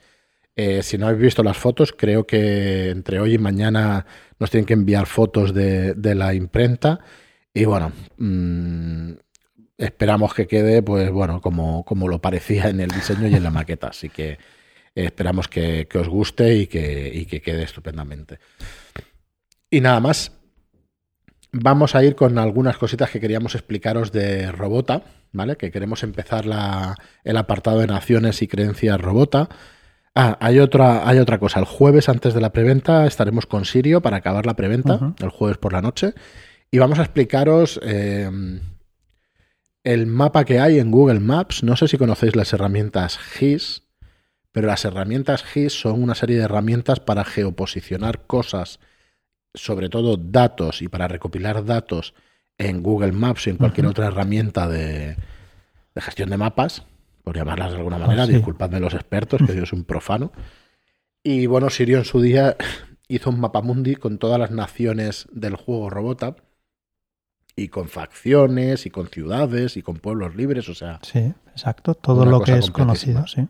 Eh, 0.56 0.84
si 0.84 0.98
no 0.98 1.08
habéis 1.08 1.22
visto 1.22 1.44
las 1.44 1.58
fotos, 1.58 1.92
creo 1.92 2.26
que 2.26 2.90
entre 2.90 3.20
hoy 3.20 3.34
y 3.34 3.38
mañana 3.38 4.06
nos 4.40 4.50
tienen 4.50 4.66
que 4.66 4.74
enviar 4.74 5.06
fotos 5.06 5.54
de, 5.54 6.16
la 6.16 6.34
imprenta. 6.34 7.00
Y 7.54 7.66
bueno, 7.66 7.92
mm, 8.18 9.12
esperamos 9.78 10.34
que 10.34 10.48
quede, 10.48 10.82
pues 10.82 11.12
bueno, 11.12 11.42
como, 11.42 11.84
como 11.84 12.08
lo 12.08 12.22
parecía 12.22 12.70
en 12.70 12.80
el 12.80 12.90
diseño 12.90 13.28
y 13.28 13.36
en 13.36 13.44
la 13.44 13.52
maqueta. 13.52 13.88
Así 13.88 14.10
que 14.10 14.38
esperamos 14.94 15.48
que, 15.50 15.88
os 15.94 16.08
guste 16.08 16.56
y 16.56 16.68
que, 16.68 17.12
y 17.14 17.26
que 17.26 17.42
quede 17.42 17.64
estupendamente. 17.64 18.40
Y 19.70 19.82
nada 19.82 20.00
más. 20.00 20.32
Vamos 21.58 21.96
a 21.96 22.04
ir 22.04 22.16
con 22.16 22.38
algunas 22.38 22.78
cositas 22.78 23.10
que 23.10 23.22
queríamos 23.22 23.56
explicaros 23.56 24.12
de 24.12 24.52
Robota, 24.52 25.04
¿vale? 25.32 25.56
Que 25.56 25.72
queremos 25.72 26.04
empezar 26.04 26.46
la, 26.46 26.98
el 27.24 27.38
apartado 27.38 27.80
de 27.80 27.88
naciones 27.88 28.42
y 28.42 28.48
creencias 28.50 29.00
Robota. 29.00 29.48
Ah, 30.18 30.38
hay 30.40 30.60
otra, 30.60 31.08
hay 31.08 31.20
otra 31.20 31.40
cosa. 31.40 31.60
El 31.60 31.66
jueves 31.66 32.08
antes 32.08 32.34
de 32.34 32.40
la 32.40 32.54
preventa 32.54 33.06
estaremos 33.06 33.46
con 33.46 33.66
Sirio 33.66 34.02
para 34.02 34.18
acabar 34.18 34.46
la 34.46 34.56
preventa, 34.56 35.14
el 35.20 35.30
jueves 35.30 35.58
por 35.58 35.74
la 35.74 35.82
noche. 35.82 36.14
Y 36.72 36.78
vamos 36.78 37.00
a 37.00 37.02
explicaros 37.02 37.82
eh, 37.84 38.32
el 39.84 40.08
mapa 40.08 40.46
que 40.46 40.62
hay 40.62 40.80
en 40.80 40.90
Google 40.90 41.20
Maps. 41.20 41.64
No 41.64 41.76
sé 41.76 41.90
si 41.90 41.98
conocéis 41.98 42.38
las 42.38 42.54
herramientas 42.54 43.18
GIS, 43.18 43.84
pero 44.54 44.68
las 44.68 44.86
herramientas 44.86 45.44
GIS 45.44 45.74
son 45.74 46.02
una 46.02 46.16
serie 46.16 46.38
de 46.38 46.44
herramientas 46.44 47.02
para 47.02 47.26
geoposicionar 47.26 48.26
cosas, 48.26 48.80
sobre 49.54 49.90
todo 49.90 50.16
datos 50.16 50.82
y 50.82 50.88
para 50.88 51.10
recopilar 51.10 51.66
datos 51.66 52.14
en 52.58 52.84
Google 52.84 53.12
Maps 53.12 53.48
y 53.48 53.50
en 53.50 53.58
cualquier 53.58 53.88
otra 53.88 54.08
herramienta 54.08 54.70
de 54.70 55.18
gestión 55.98 56.30
de 56.30 56.38
mapas 56.38 56.86
por 57.26 57.36
llamarlas 57.36 57.72
de 57.72 57.78
alguna 57.80 57.98
manera, 57.98 58.24
ah, 58.24 58.28
disculpadme 58.28 58.80
los 58.80 58.94
expertos, 58.94 59.42
que 59.46 59.56
yo 59.56 59.66
soy 59.66 59.80
un 59.80 59.86
profano. 59.86 60.32
Y 61.24 61.48
bueno, 61.48 61.72
Sirio 61.72 61.98
en 61.98 62.06
su 62.06 62.22
día 62.22 62.56
hizo 63.08 63.32
un 63.32 63.40
mapa 63.40 63.62
mundi 63.62 63.96
con 63.96 64.20
todas 64.20 64.40
las 64.40 64.52
naciones 64.52 65.28
del 65.32 65.56
juego 65.56 65.90
Robota 65.90 66.36
y 67.56 67.70
con 67.70 67.90
facciones 67.90 68.86
y 68.86 68.92
con 68.92 69.08
ciudades 69.08 69.76
y 69.76 69.82
con 69.82 69.98
pueblos 69.98 70.36
libres, 70.36 70.70
o 70.70 70.76
sea. 70.76 71.00
Sí, 71.02 71.34
exacto, 71.50 71.96
todo 71.96 72.26
lo 72.26 72.42
que 72.42 72.60
es 72.60 72.70
conocido, 72.70 73.26
sí. 73.26 73.48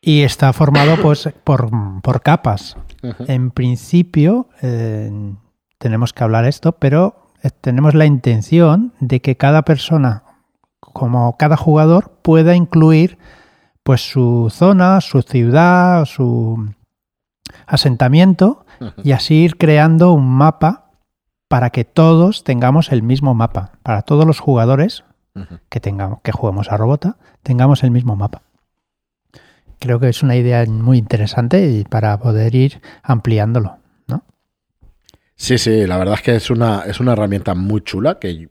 Y 0.00 0.22
está 0.22 0.52
formado 0.52 1.00
pues 1.00 1.28
por, 1.44 1.70
capas. 2.22 2.76
En 3.28 3.52
principio, 3.52 4.48
eh, 4.60 5.08
tenemos 5.78 6.12
que 6.12 6.24
hablar 6.24 6.46
esto, 6.46 6.72
pero 6.72 7.30
eh, 7.44 7.50
tenemos 7.60 7.94
la 7.94 8.06
intención 8.06 8.92
de 8.98 9.20
que 9.20 9.36
cada 9.36 9.62
persona 9.62 10.21
como 10.92 11.36
cada 11.36 11.56
jugador 11.56 12.12
pueda 12.22 12.54
incluir 12.54 13.18
pues 13.82 14.10
su 14.10 14.48
zona, 14.50 15.00
su 15.00 15.22
ciudad, 15.22 16.04
su 16.04 16.72
asentamiento 17.66 18.64
y 19.02 19.12
así 19.12 19.34
ir 19.36 19.56
creando 19.56 20.12
un 20.12 20.28
mapa 20.28 20.90
para 21.48 21.70
que 21.70 21.84
todos 21.84 22.44
tengamos 22.44 22.92
el 22.92 23.02
mismo 23.02 23.34
mapa, 23.34 23.72
para 23.82 24.02
todos 24.02 24.26
los 24.26 24.40
jugadores 24.40 25.04
que 25.68 25.80
tengamos 25.80 26.20
que 26.22 26.32
juguemos 26.32 26.70
a 26.70 26.76
Robota, 26.76 27.16
tengamos 27.42 27.82
el 27.82 27.90
mismo 27.90 28.16
mapa. 28.16 28.42
Creo 29.78 29.98
que 29.98 30.08
es 30.08 30.22
una 30.22 30.36
idea 30.36 30.64
muy 30.66 30.98
interesante 30.98 31.70
y 31.70 31.84
para 31.84 32.18
poder 32.18 32.54
ir 32.54 32.80
ampliándolo, 33.02 33.78
¿no? 34.06 34.24
Sí, 35.34 35.58
sí, 35.58 35.86
la 35.86 35.96
verdad 35.96 36.14
es 36.14 36.22
que 36.22 36.36
es 36.36 36.50
una, 36.50 36.82
es 36.86 37.00
una 37.00 37.12
herramienta 37.12 37.54
muy 37.54 37.80
chula 37.82 38.18
que 38.18 38.48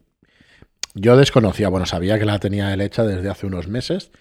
yo 0.93 1.17
desconocía, 1.17 1.69
bueno, 1.69 1.85
sabía 1.85 2.19
que 2.19 2.25
la 2.25 2.39
tenía 2.39 2.73
él 2.73 2.81
hecha 2.81 3.03
desde 3.03 3.29
hace 3.29 3.47
unos 3.47 3.67
meses, 3.67 4.11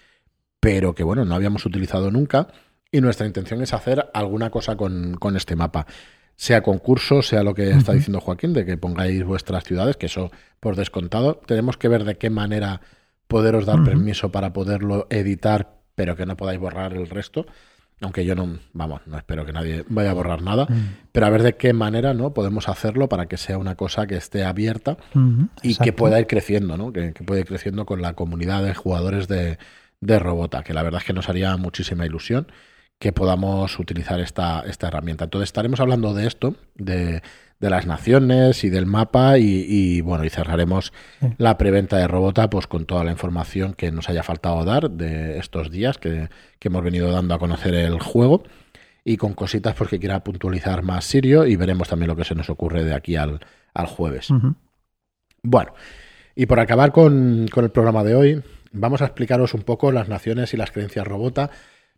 pero 0.59 0.95
que 0.95 1.03
bueno, 1.03 1.25
no 1.25 1.35
habíamos 1.35 1.65
utilizado 1.65 2.11
nunca 2.11 2.47
y 2.91 3.01
nuestra 3.01 3.25
intención 3.25 3.61
es 3.61 3.73
hacer 3.73 4.09
alguna 4.13 4.49
cosa 4.49 4.75
con, 4.75 5.17
este 5.35 5.55
mapa. 5.55 5.87
sea 6.35 6.61
concurso, 6.61 7.21
sea 7.21 7.43
lo 7.43 7.53
que 7.53 7.71
está 7.71 7.93
diciendo 7.93 8.19
Joaquín, 8.19 8.53
de 8.53 8.65
que 8.65 8.77
pongáis 8.77 9.23
vuestras 9.23 9.63
ciudades, 9.63 9.97
que 9.97 10.07
eso 10.07 10.31
por 10.59 10.75
descontado. 10.75 11.41
Tenemos 11.45 11.77
que 11.77 11.87
ver 11.87 12.03
de 12.03 12.17
qué 12.17 12.29
manera 12.29 12.81
poderos 13.27 13.65
dar 13.65 13.83
permiso 13.83 14.31
para 14.31 14.51
poderlo 14.51 15.07
editar, 15.09 15.79
pero 15.95 16.17
que 16.17 16.25
no 16.25 16.35
podáis 16.35 16.59
borrar 16.59 16.93
el 16.93 17.07
resto. 17.07 17.45
Aunque 18.01 18.25
yo 18.25 18.35
no, 18.35 18.57
vamos, 18.73 19.01
no 19.05 19.17
espero 19.17 19.45
que 19.45 19.53
nadie 19.53 19.85
vaya 19.87 20.11
a 20.11 20.13
borrar 20.13 20.41
nada, 20.41 20.67
pero 21.11 21.25
a 21.27 21.29
ver 21.29 21.43
de 21.43 21.53
qué 21.53 21.71
manera 21.71 22.13
no 22.13 22.33
podemos 22.33 22.67
hacerlo 22.67 23.07
para 23.07 23.27
que 23.27 23.37
sea 23.37 23.59
una 23.59 23.75
cosa 23.75 24.07
que 24.07 24.15
esté 24.15 24.43
abierta 24.43 24.97
y 25.61 25.75
que 25.75 25.93
pueda 25.93 26.19
ir 26.19 26.25
creciendo, 26.25 26.77
¿no? 26.77 26.91
Que, 26.91 27.13
que, 27.13 27.23
pueda 27.23 27.41
ir 27.41 27.45
creciendo 27.45 27.85
con 27.85 28.01
la 28.01 28.13
comunidad 28.13 28.63
de 28.63 28.73
jugadores 28.73 29.27
de, 29.27 29.59
de 29.99 30.19
Robota, 30.19 30.63
que 30.63 30.73
la 30.73 30.81
verdad 30.81 31.01
es 31.01 31.05
que 31.05 31.13
nos 31.13 31.29
haría 31.29 31.55
muchísima 31.57 32.05
ilusión 32.05 32.47
que 33.01 33.11
podamos 33.11 33.79
utilizar 33.79 34.19
esta, 34.19 34.61
esta 34.61 34.87
herramienta. 34.87 35.23
Entonces 35.23 35.49
estaremos 35.49 35.79
hablando 35.79 36.13
de 36.13 36.27
esto, 36.27 36.55
de, 36.75 37.23
de 37.59 37.69
las 37.71 37.87
naciones 37.87 38.63
y 38.63 38.69
del 38.69 38.85
mapa 38.85 39.39
y, 39.39 40.01
bueno, 40.01 40.23
y 40.23 40.29
cerraremos 40.29 40.93
la 41.39 41.57
preventa 41.57 41.97
de 41.97 42.07
Robota 42.07 42.47
pues 42.47 42.67
con 42.67 42.85
toda 42.85 43.03
la 43.03 43.09
información 43.09 43.73
que 43.73 43.91
nos 43.91 44.07
haya 44.07 44.21
faltado 44.21 44.63
dar 44.65 44.91
de 44.91 45.39
estos 45.39 45.71
días 45.71 45.97
que, 45.97 46.29
hemos 46.59 46.83
venido 46.83 47.11
dando 47.11 47.33
a 47.33 47.39
conocer 47.39 47.73
el 47.73 47.99
juego 47.99 48.43
y 49.03 49.17
con 49.17 49.33
cositas 49.33 49.73
porque 49.73 49.99
quiera 49.99 50.23
puntualizar 50.23 50.83
más 50.83 51.03
Sirio 51.03 51.47
y 51.47 51.55
veremos 51.55 51.89
también 51.89 52.09
lo 52.09 52.15
que 52.15 52.23
se 52.23 52.35
nos 52.35 52.51
ocurre 52.51 52.83
de 52.83 52.93
aquí 52.93 53.15
al, 53.15 53.39
al 53.73 53.87
jueves. 53.87 54.29
Bueno, 55.41 55.73
y 56.35 56.45
por 56.45 56.59
acabar 56.59 56.91
con, 56.91 57.47
con 57.51 57.63
el 57.63 57.71
programa 57.71 58.03
de 58.03 58.13
hoy, 58.13 58.43
vamos 58.71 59.01
a 59.01 59.05
explicaros 59.05 59.55
un 59.55 59.63
poco 59.63 59.91
las 59.91 60.07
naciones 60.07 60.53
y 60.53 60.57
las 60.57 60.69
creencias 60.69 61.07
Robota 61.07 61.49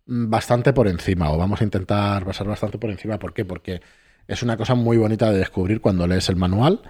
bastante 0.06 0.72
por 0.72 0.88
encima, 0.88 1.30
o 1.30 1.38
vamos 1.38 1.60
a 1.60 1.64
intentar 1.64 2.24
pasar 2.24 2.46
bastante 2.46 2.78
por 2.78 2.90
encima. 2.90 3.18
¿Por 3.18 3.32
qué? 3.32 3.44
Porque 3.44 3.80
es 4.26 4.42
una 4.42 4.56
cosa 4.56 4.74
muy 4.74 4.96
bonita 4.96 5.30
de 5.30 5.38
descubrir 5.38 5.80
cuando 5.80 6.06
lees 6.06 6.28
el 6.28 6.36
manual. 6.36 6.82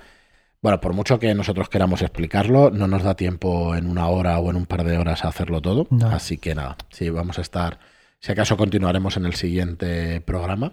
Bueno, 0.63 0.81
por 0.81 0.95
mucho 0.95 1.19
que 1.19 1.35
nosotros 1.35 1.69
queramos 1.69 2.01
explicarlo, 2.01 2.71
no 2.71 2.89
nos 2.89 3.03
da 3.03 3.15
tiempo 3.17 3.75
en 3.75 3.87
una 3.87 4.09
hora 4.09 4.39
o 4.39 4.51
en 4.51 4.57
un 4.57 4.67
par 4.67 4.85
de 4.85 4.97
horas 4.97 5.25
a 5.25 5.29
hacerlo 5.29 5.61
todo. 5.61 5.87
Así 6.11 6.39
que 6.39 6.55
nada, 6.55 6.77
sí, 6.91 7.11
vamos 7.11 7.39
a 7.39 7.43
estar. 7.43 7.81
Si 8.19 8.33
acaso 8.33 8.57
continuaremos 8.57 9.19
en 9.19 9.27
el 9.27 9.35
siguiente 9.35 10.23
programa, 10.23 10.73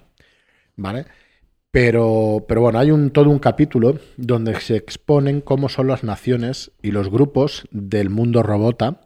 ¿vale? 0.77 1.07
Pero, 1.71 2.45
pero 2.47 2.61
bueno, 2.61 2.79
hay 2.79 2.91
un, 2.91 3.11
todo 3.11 3.29
un 3.29 3.39
capítulo 3.39 3.99
donde 4.17 4.59
se 4.61 4.77
exponen 4.77 5.41
cómo 5.41 5.67
son 5.67 5.87
las 5.87 6.03
naciones 6.03 6.71
y 6.81 6.91
los 6.91 7.09
grupos 7.09 7.67
del 7.71 8.09
mundo 8.09 8.43
robota 8.43 9.01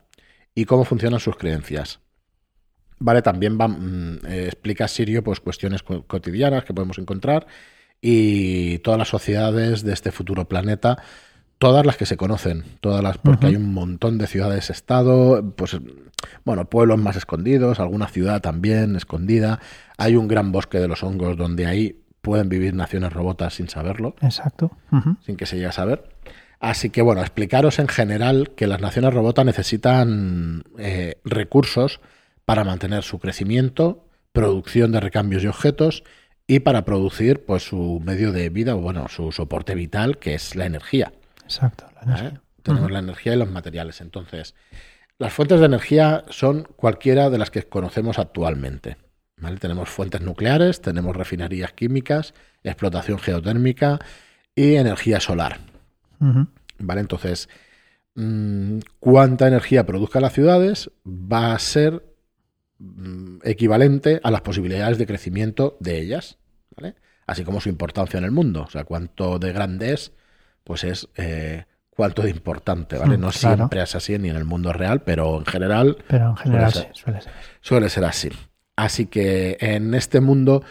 y 0.53 0.65
cómo 0.65 0.85
funcionan 0.85 1.19
sus 1.19 1.35
creencias. 1.35 1.99
Vale, 2.99 3.21
también 3.21 3.57
va, 3.59 3.67
mm, 3.67 4.19
eh, 4.27 4.45
explica 4.45 4.87
Sirio 4.87 5.23
pues, 5.23 5.39
cuestiones 5.39 5.83
cotidianas 5.83 6.63
que 6.63 6.73
podemos 6.73 6.97
encontrar 6.97 7.47
y 8.01 8.79
todas 8.79 8.97
las 8.97 9.09
sociedades 9.09 9.83
de 9.83 9.93
este 9.93 10.11
futuro 10.11 10.47
planeta, 10.47 10.97
todas 11.57 11.85
las 11.85 11.97
que 11.97 12.05
se 12.05 12.17
conocen, 12.17 12.63
todas 12.79 13.03
las, 13.03 13.17
porque 13.17 13.47
hay 13.47 13.55
un 13.55 13.73
montón 13.73 14.17
de 14.17 14.27
ciudades-estado, 14.27 15.53
pues 15.55 15.77
bueno, 16.43 16.65
pueblos 16.65 16.99
más 16.99 17.15
escondidos, 17.15 17.79
alguna 17.79 18.07
ciudad 18.07 18.41
también 18.41 18.95
escondida, 18.95 19.59
hay 19.97 20.15
un 20.15 20.27
gran 20.27 20.51
bosque 20.51 20.79
de 20.79 20.87
los 20.87 21.03
hongos 21.03 21.37
donde 21.37 21.65
ahí 21.65 22.01
pueden 22.21 22.49
vivir 22.49 22.73
naciones 22.73 23.13
robotas 23.13 23.55
sin 23.55 23.69
saberlo. 23.69 24.15
Exacto. 24.21 24.71
Sin 25.21 25.37
que 25.37 25.45
se 25.45 25.55
llegue 25.55 25.67
a 25.67 25.71
saber. 25.71 26.09
Así 26.59 26.89
que 26.89 27.01
bueno, 27.01 27.21
explicaros 27.21 27.79
en 27.79 27.87
general 27.87 28.51
que 28.55 28.67
las 28.67 28.81
naciones 28.81 29.13
robotas 29.13 29.45
necesitan 29.45 30.63
eh, 30.77 31.19
recursos 31.23 32.01
para 32.45 32.63
mantener 32.63 33.03
su 33.03 33.19
crecimiento, 33.19 34.07
producción 34.31 34.91
de 34.91 34.99
recambios 34.99 35.43
y 35.43 35.47
objetos 35.47 36.03
y 36.47 36.59
para 36.59 36.85
producir 36.85 37.45
pues 37.45 37.63
su 37.63 38.01
medio 38.03 38.31
de 38.31 38.49
vida 38.49 38.75
o 38.75 38.79
bueno, 38.79 39.07
su 39.07 39.31
soporte 39.31 39.75
vital 39.75 40.17
que 40.19 40.35
es 40.35 40.55
la 40.55 40.65
energía. 40.65 41.11
Exacto, 41.43 41.85
la 41.95 42.01
energía. 42.03 42.41
Tenemos 42.61 42.91
la 42.91 42.99
energía 42.99 43.33
y 43.33 43.37
los 43.37 43.51
materiales. 43.51 44.01
Entonces, 44.01 44.55
las 45.17 45.33
fuentes 45.33 45.59
de 45.59 45.67
energía 45.67 46.25
son 46.29 46.67
cualquiera 46.75 47.29
de 47.29 47.37
las 47.37 47.51
que 47.51 47.63
conocemos 47.63 48.19
actualmente. 48.19 48.97
¿vale? 49.37 49.57
Tenemos 49.57 49.89
fuentes 49.89 50.21
nucleares, 50.21 50.81
tenemos 50.81 51.15
refinerías 51.15 51.73
químicas, 51.73 52.33
explotación 52.63 53.19
geotérmica 53.19 53.99
y 54.55 54.75
energía 54.75 55.19
solar. 55.19 55.59
¿Vale? 56.79 57.01
Entonces, 57.01 57.49
mm, 58.15 58.79
cuánta 58.99 59.47
energía 59.47 59.85
produzcan 59.85 60.23
las 60.23 60.33
ciudades 60.33 60.89
va 61.05 61.53
a 61.53 61.59
ser 61.59 62.14
Mm, 62.85 63.39
equivalente 63.43 64.19
a 64.23 64.31
las 64.31 64.41
posibilidades 64.41 64.97
de 64.97 65.07
crecimiento 65.07 65.75
de 65.79 65.99
ellas, 65.99 66.37
¿vale? 66.75 66.95
así 67.25 67.43
como 67.43 67.59
su 67.59 67.69
importancia 67.69 68.17
en 68.17 68.23
el 68.23 68.31
mundo. 68.31 68.63
O 68.67 68.69
sea, 68.69 68.83
cuánto 68.83 69.39
de 69.39 69.51
grande 69.51 69.93
es, 69.93 70.11
pues 70.63 70.83
es 70.83 71.07
eh, 71.15 71.65
cuánto 71.89 72.21
de 72.21 72.29
importante, 72.29 72.97
¿vale? 72.97 73.17
Mm, 73.17 73.21
no 73.21 73.31
siempre 73.31 73.81
es 73.81 73.95
así 73.95 74.17
ni 74.19 74.29
en 74.29 74.35
el 74.35 74.45
mundo 74.45 74.71
real, 74.71 75.01
pero 75.01 75.39
en 75.39 75.45
general, 75.45 75.97
pero 76.07 76.29
en 76.29 76.37
general 76.37 76.71
suele, 76.71 76.87
ser, 76.87 76.95
suele, 76.95 77.21
ser. 77.21 77.33
suele 77.61 77.89
ser 77.89 78.05
así. 78.05 78.29
Así 78.75 79.07
que 79.07 79.57
en 79.59 79.93
este 79.95 80.19
mundo 80.19 80.63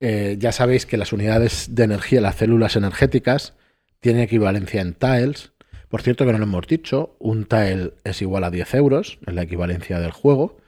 eh, 0.00 0.36
ya 0.38 0.52
sabéis 0.52 0.86
que 0.86 0.96
las 0.96 1.12
unidades 1.12 1.74
de 1.74 1.84
energía, 1.84 2.20
las 2.20 2.36
células 2.36 2.76
energéticas, 2.76 3.54
tienen 4.00 4.22
equivalencia 4.22 4.80
en 4.80 4.94
tiles. 4.94 5.52
Por 5.88 6.02
cierto, 6.02 6.26
que 6.26 6.32
no 6.32 6.38
lo 6.38 6.44
hemos 6.44 6.66
dicho, 6.66 7.16
un 7.18 7.46
tile 7.46 7.94
es 8.04 8.20
igual 8.20 8.44
a 8.44 8.50
10 8.50 8.74
euros, 8.74 9.18
en 9.26 9.36
la 9.36 9.42
equivalencia 9.42 9.98
del 10.00 10.12
juego. 10.12 10.58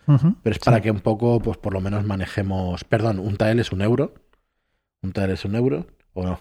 Pero 0.43 0.57
es 0.57 0.59
para 0.59 0.81
que 0.81 0.91
un 0.91 1.01
poco, 1.01 1.41
pues 1.41 1.57
por 1.57 1.73
lo 1.73 1.81
menos 1.81 2.05
manejemos. 2.05 2.83
Perdón, 2.83 3.21
un 3.21 3.37
TAL 3.37 3.61
es 3.61 3.71
un 3.71 3.81
euro. 3.81 4.15
¿Un 5.03 5.13
TAL 5.13 5.31
es 5.31 5.45
un 5.45 5.55
euro 5.55 5.87
o 6.15 6.25
no? 6.25 6.41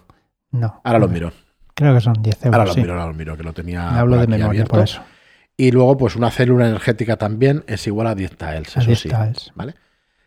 No. 0.51 0.81
Ahora 0.83 0.97
lo 0.97 1.07
miro. 1.07 1.31
Creo 1.75 1.93
que 1.93 2.01
son 2.01 2.13
10 2.13 2.45
euros. 2.45 2.59
Ahora 2.59 2.65
lo 2.71 2.75
miro, 2.75 2.93
ahora 2.93 3.05
lo 3.05 3.13
miro, 3.13 3.37
que 3.37 3.43
lo 3.43 3.53
tenía. 3.53 3.91
Me 3.91 3.99
hablo 3.99 4.17
de 4.17 4.25
memoria 4.25 4.65
por 4.65 4.79
eso. 4.79 5.01
Y 5.55 5.71
luego, 5.71 5.97
pues 5.97 6.15
una 6.15 6.31
célula 6.31 6.67
energética 6.67 7.17
también 7.17 7.63
es 7.67 7.85
igual 7.85 8.07
a 8.07 8.15
10 8.15 8.37
tiles, 8.37 8.77
eso 8.77 8.95
sí. 8.95 9.09
¿Vale? 9.53 9.75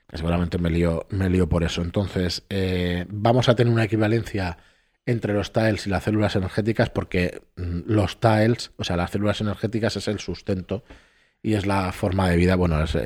Que 0.06 0.18
seguramente 0.18 0.58
me 0.58 0.70
lío, 0.70 1.06
me 1.10 1.28
lío 1.28 1.48
por 1.48 1.64
eso. 1.64 1.82
Entonces, 1.82 2.44
eh, 2.48 3.06
vamos 3.08 3.48
a 3.48 3.56
tener 3.56 3.72
una 3.72 3.84
equivalencia 3.84 4.58
entre 5.06 5.34
los 5.34 5.52
tiles 5.52 5.86
y 5.86 5.90
las 5.90 6.04
células 6.04 6.36
energéticas 6.36 6.90
porque 6.90 7.42
mm, 7.56 7.80
los 7.86 8.20
tiles, 8.20 8.72
o 8.76 8.84
sea, 8.84 8.96
las 8.96 9.10
células 9.10 9.40
energéticas 9.40 9.96
es 9.96 10.08
el 10.08 10.20
sustento 10.20 10.84
y 11.42 11.54
es 11.54 11.66
la 11.66 11.90
forma 11.92 12.28
de 12.28 12.36
vida, 12.36 12.54
bueno, 12.54 12.82
es, 12.82 12.96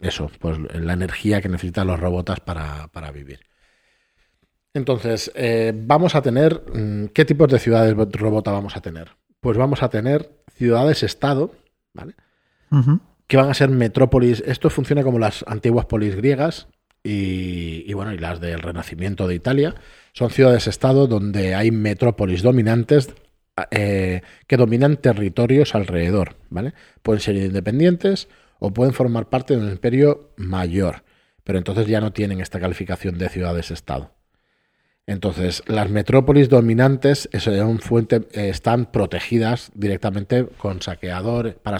eso, 0.00 0.30
pues 0.40 0.58
la 0.74 0.94
energía 0.94 1.40
que 1.40 1.48
necesitan 1.48 1.86
los 1.86 2.00
robots 2.00 2.40
para, 2.40 3.10
vivir. 3.12 3.40
Entonces, 4.72 5.30
eh, 5.36 5.72
vamos 5.74 6.16
a 6.16 6.22
tener, 6.22 6.64
mm, 6.74 7.06
¿qué 7.14 7.24
tipos 7.24 7.48
de 7.48 7.60
ciudades 7.60 7.94
robota 7.94 8.50
vamos 8.50 8.76
a 8.76 8.80
tener? 8.80 9.12
Pues 9.40 9.56
vamos 9.56 9.84
a 9.84 9.90
tener 9.90 10.42
ciudades-estado, 10.54 11.54
¿vale? 11.92 12.14
Que 13.28 13.36
van 13.36 13.48
a 13.48 13.54
ser 13.54 13.68
metrópolis. 13.68 14.42
Esto 14.44 14.68
funciona 14.70 15.04
como 15.04 15.20
las 15.20 15.44
antiguas 15.46 15.86
polis 15.86 16.16
griegas 16.16 16.66
y, 17.06 17.92
bueno, 17.92 18.12
y 18.12 18.18
las 18.18 18.40
del 18.40 18.60
Renacimiento 18.60 19.28
de 19.28 19.34
Italia. 19.34 19.74
Son 20.12 20.30
ciudades-estado 20.30 21.06
donde 21.06 21.54
hay 21.54 21.70
metrópolis 21.70 22.42
dominantes 22.42 23.14
eh, 23.70 24.22
que 24.46 24.56
dominan 24.56 24.96
territorios 24.96 25.74
alrededor, 25.74 26.36
¿vale? 26.48 26.72
Pueden 27.02 27.20
ser 27.20 27.36
independientes 27.36 28.28
o 28.58 28.72
pueden 28.72 28.94
formar 28.94 29.28
parte 29.28 29.54
de 29.54 29.60
un 29.60 29.70
imperio 29.70 30.32
mayor, 30.36 31.04
pero 31.44 31.58
entonces 31.58 31.86
ya 31.86 32.00
no 32.00 32.12
tienen 32.12 32.40
esta 32.40 32.58
calificación 32.58 33.18
de 33.18 33.28
ciudades-estado. 33.28 34.10
Entonces, 35.06 35.62
las 35.66 35.90
metrópolis 35.90 36.48
dominantes 36.48 37.28
fuente, 37.80 38.22
eh, 38.32 38.48
están 38.48 38.86
protegidas 38.86 39.70
directamente 39.74 40.46
con 40.56 40.80
saqueadores, 40.80 41.56
para, 41.56 41.78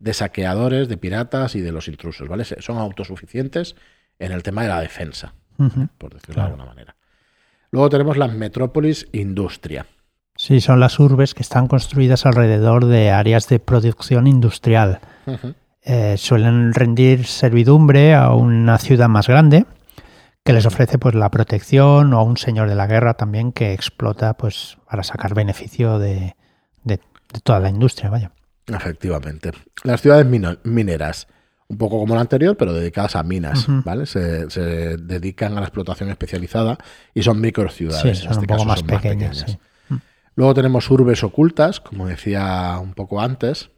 de 0.00 0.14
saqueadores, 0.14 0.88
de 0.88 0.96
piratas 0.96 1.54
y 1.54 1.60
de 1.60 1.70
los 1.70 1.86
intrusos, 1.86 2.28
¿vale? 2.28 2.44
Son 2.44 2.78
autosuficientes 2.78 3.76
en 4.18 4.32
el 4.32 4.42
tema 4.42 4.62
de 4.62 4.68
la 4.68 4.80
defensa, 4.80 5.34
por 5.98 6.14
decirlo 6.14 6.42
de 6.42 6.46
alguna 6.46 6.64
manera. 6.64 6.96
Luego 7.70 7.88
tenemos 7.88 8.16
las 8.16 8.32
metrópolis 8.32 9.06
industria. 9.12 9.86
Sí, 10.36 10.60
son 10.60 10.80
las 10.80 10.98
urbes 11.00 11.34
que 11.34 11.42
están 11.42 11.66
construidas 11.66 12.24
alrededor 12.24 12.86
de 12.86 13.10
áreas 13.10 13.48
de 13.48 13.58
producción 13.58 14.26
industrial. 14.26 15.00
Eh, 15.82 16.16
suelen 16.16 16.72
rendir 16.74 17.26
servidumbre 17.26 18.14
a 18.14 18.32
una 18.32 18.78
ciudad 18.78 19.08
más 19.08 19.26
grande 19.26 19.66
que 20.44 20.52
les 20.52 20.64
ofrece 20.64 20.98
pues 20.98 21.14
la 21.14 21.30
protección 21.30 22.14
o 22.14 22.18
a 22.18 22.22
un 22.22 22.36
señor 22.36 22.68
de 22.68 22.74
la 22.74 22.86
guerra 22.86 23.14
también 23.14 23.52
que 23.52 23.74
explota 23.74 24.34
pues 24.34 24.78
para 24.88 25.02
sacar 25.02 25.34
beneficio 25.34 25.98
de, 25.98 26.34
toda 27.42 27.60
la 27.60 27.68
industria, 27.68 28.08
vaya. 28.08 28.32
Efectivamente. 28.66 29.52
Las 29.84 30.00
ciudades 30.00 30.26
mineras, 30.64 31.28
un 31.68 31.76
poco 31.76 31.98
como 31.98 32.14
la 32.14 32.22
anterior, 32.22 32.56
pero 32.56 32.72
dedicadas 32.72 33.14
a 33.14 33.22
minas, 33.22 33.66
¿vale? 33.84 34.06
Se, 34.06 34.46
dedican 34.96 35.52
a 35.52 35.60
la 35.60 35.66
explotación 35.66 36.08
especializada 36.08 36.78
y 37.14 37.22
son 37.22 37.40
microciudades. 37.40 38.18
Sí, 38.18 38.24
son 38.24 38.32
este 38.32 38.40
un 38.40 38.46
poco 38.46 38.64
más, 38.64 38.82
pequeñas. 38.82 39.58
Luego 40.34 40.54
tenemos 40.54 40.90
urbes 40.90 41.22
ocultas, 41.24 41.80
como 41.80 42.06
decía 42.06 42.78
un 42.80 42.94
poco 42.94 43.20
antes, 43.20 43.70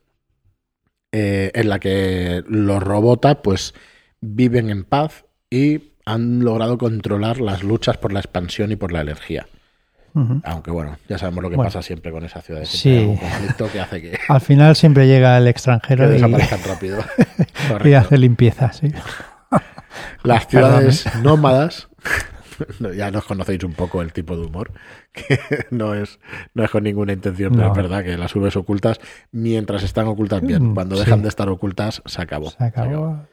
eh, 1.11 1.51
en 1.55 1.69
la 1.69 1.81
que 1.81 2.45
los 2.47 2.83
robotas 2.83 3.39
pues 3.43 3.75
viven 4.21 4.71
en 4.71 4.85
paz 4.85 5.25
y 5.49 5.95
han 6.05 6.45
logrado 6.45 6.79
controlar 6.79 7.41
las 7.41 7.65
luchas 7.65 7.97
por 7.97 8.13
la 8.13 8.21
expansión 8.21 8.71
y 8.71 8.77
por 8.77 8.93
la 8.93 9.01
energía. 9.01 9.47
Aunque 10.45 10.71
bueno, 10.71 10.97
ya 11.09 11.19
sabemos 11.19 11.43
lo 11.43 11.51
que 11.51 11.57
Bueno. 11.57 11.69
pasa 11.69 11.83
siempre 11.83 12.11
con 12.13 12.25
esas 12.25 12.45
ciudades. 12.45 12.69
Sí. 12.69 12.79
Siempre 12.79 13.01
hay 13.03 13.07
un 13.07 13.17
conflicto 13.17 13.71
que 13.73 13.81
hace 13.81 14.03
que, 14.03 14.19
Al 14.29 14.41
final 14.41 14.77
siempre 14.77 15.07
llega 15.07 15.37
el 15.39 15.45
que 15.45 15.51
extranjero 15.51 16.09
y, 16.09 16.13
desaparezcan 16.15 16.61
rápido. 16.67 16.99
y 17.85 17.93
hace 17.95 18.19
limpieza, 18.19 18.73
sí. 18.73 18.93
Las 20.23 20.47
Perdón, 20.47 20.71
ciudades 20.93 21.07
nómadas, 21.23 21.89
ya 22.95 23.11
nos 23.11 23.25
conocéis 23.25 23.65
un 23.65 23.73
poco 23.73 24.03
el 24.03 24.13
tipo 24.13 24.37
de 24.37 24.47
humor, 24.47 24.73
que 25.13 25.39
no 25.71 25.95
es, 25.95 26.19
no 26.55 26.63
es 26.65 26.71
con 26.71 26.85
ninguna 26.85 27.13
intención, 27.13 27.55
pero 27.55 27.69
es 27.71 27.77
verdad 27.77 28.05
que 28.05 28.17
las 28.19 28.35
urbes 28.37 28.55
ocultas, 28.57 29.01
mientras 29.33 29.83
están 29.83 30.07
ocultas 30.07 30.43
bien, 30.43 30.71
Mm, 30.71 30.75
cuando 30.75 30.97
sí. 30.97 31.05
dejan 31.05 31.23
de 31.23 31.29
estar 31.29 31.49
ocultas, 31.49 32.03
se 32.05 32.21
acabó. 32.23 32.51
Se 32.51 32.63
acabó. 32.65 33.27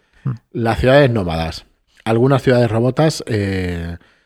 Las 0.52 0.80
ciudades 0.80 1.10
nómadas. 1.12 1.66
Algunas 2.06 2.42
ciudades 2.42 2.72
robotas, 2.72 3.24
eh, 3.28 3.98
mm, 4.00 4.17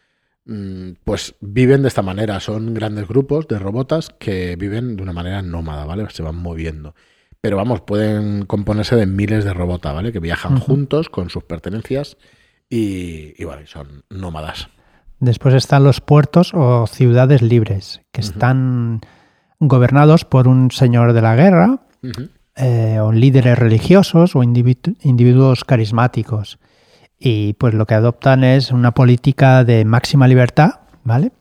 pues 1.03 1.35
viven 1.39 1.81
de 1.83 1.87
esta 1.87 2.01
manera. 2.01 2.39
Son 2.39 2.73
grandes 2.73 3.07
grupos 3.07 3.47
de 3.47 3.59
robotas 3.59 4.09
que 4.19 4.55
viven 4.55 4.95
de 4.97 5.03
una 5.03 5.13
manera 5.13 5.41
nómada, 5.41 5.85
¿vale? 5.85 6.05
Se 6.09 6.23
van 6.23 6.35
moviendo. 6.35 6.95
Pero 7.41 7.57
vamos, 7.57 7.81
pueden 7.81 8.45
componerse 8.45 8.95
de 8.95 9.05
miles 9.07 9.43
de 9.45 9.53
robotas, 9.53 9.93
¿vale? 9.93 10.11
Que 10.11 10.19
viajan 10.19 10.59
juntos 10.59 11.09
con 11.09 11.29
sus 11.29 11.43
pertenencias 11.43 12.17
y, 12.69 13.33
y 13.41 13.45
bueno, 13.45 13.65
son 13.65 14.03
nómadas. 14.09 14.69
Después 15.19 15.53
están 15.55 15.83
los 15.83 16.01
puertos 16.01 16.51
o 16.53 16.87
ciudades 16.87 17.41
libres, 17.41 18.01
que 18.11 18.21
están 18.21 19.01
gobernados 19.59 20.25
por 20.25 20.47
un 20.47 20.71
señor 20.71 21.13
de 21.13 21.21
la 21.21 21.35
guerra, 21.35 21.81
eh, 22.55 22.99
o 22.99 23.11
líderes 23.11 23.57
religiosos 23.57 24.35
o 24.35 24.39
individu- 24.39 24.97
individuos 25.03 25.63
carismáticos. 25.63 26.57
Y 27.23 27.53
pues 27.53 27.75
lo 27.75 27.85
que 27.85 27.93
adoptan 27.93 28.43
es 28.43 28.71
una 28.71 28.93
política 28.93 29.63
de 29.63 29.85
máxima 29.85 30.27
libertad, 30.27 30.79
¿vale? 31.03 31.31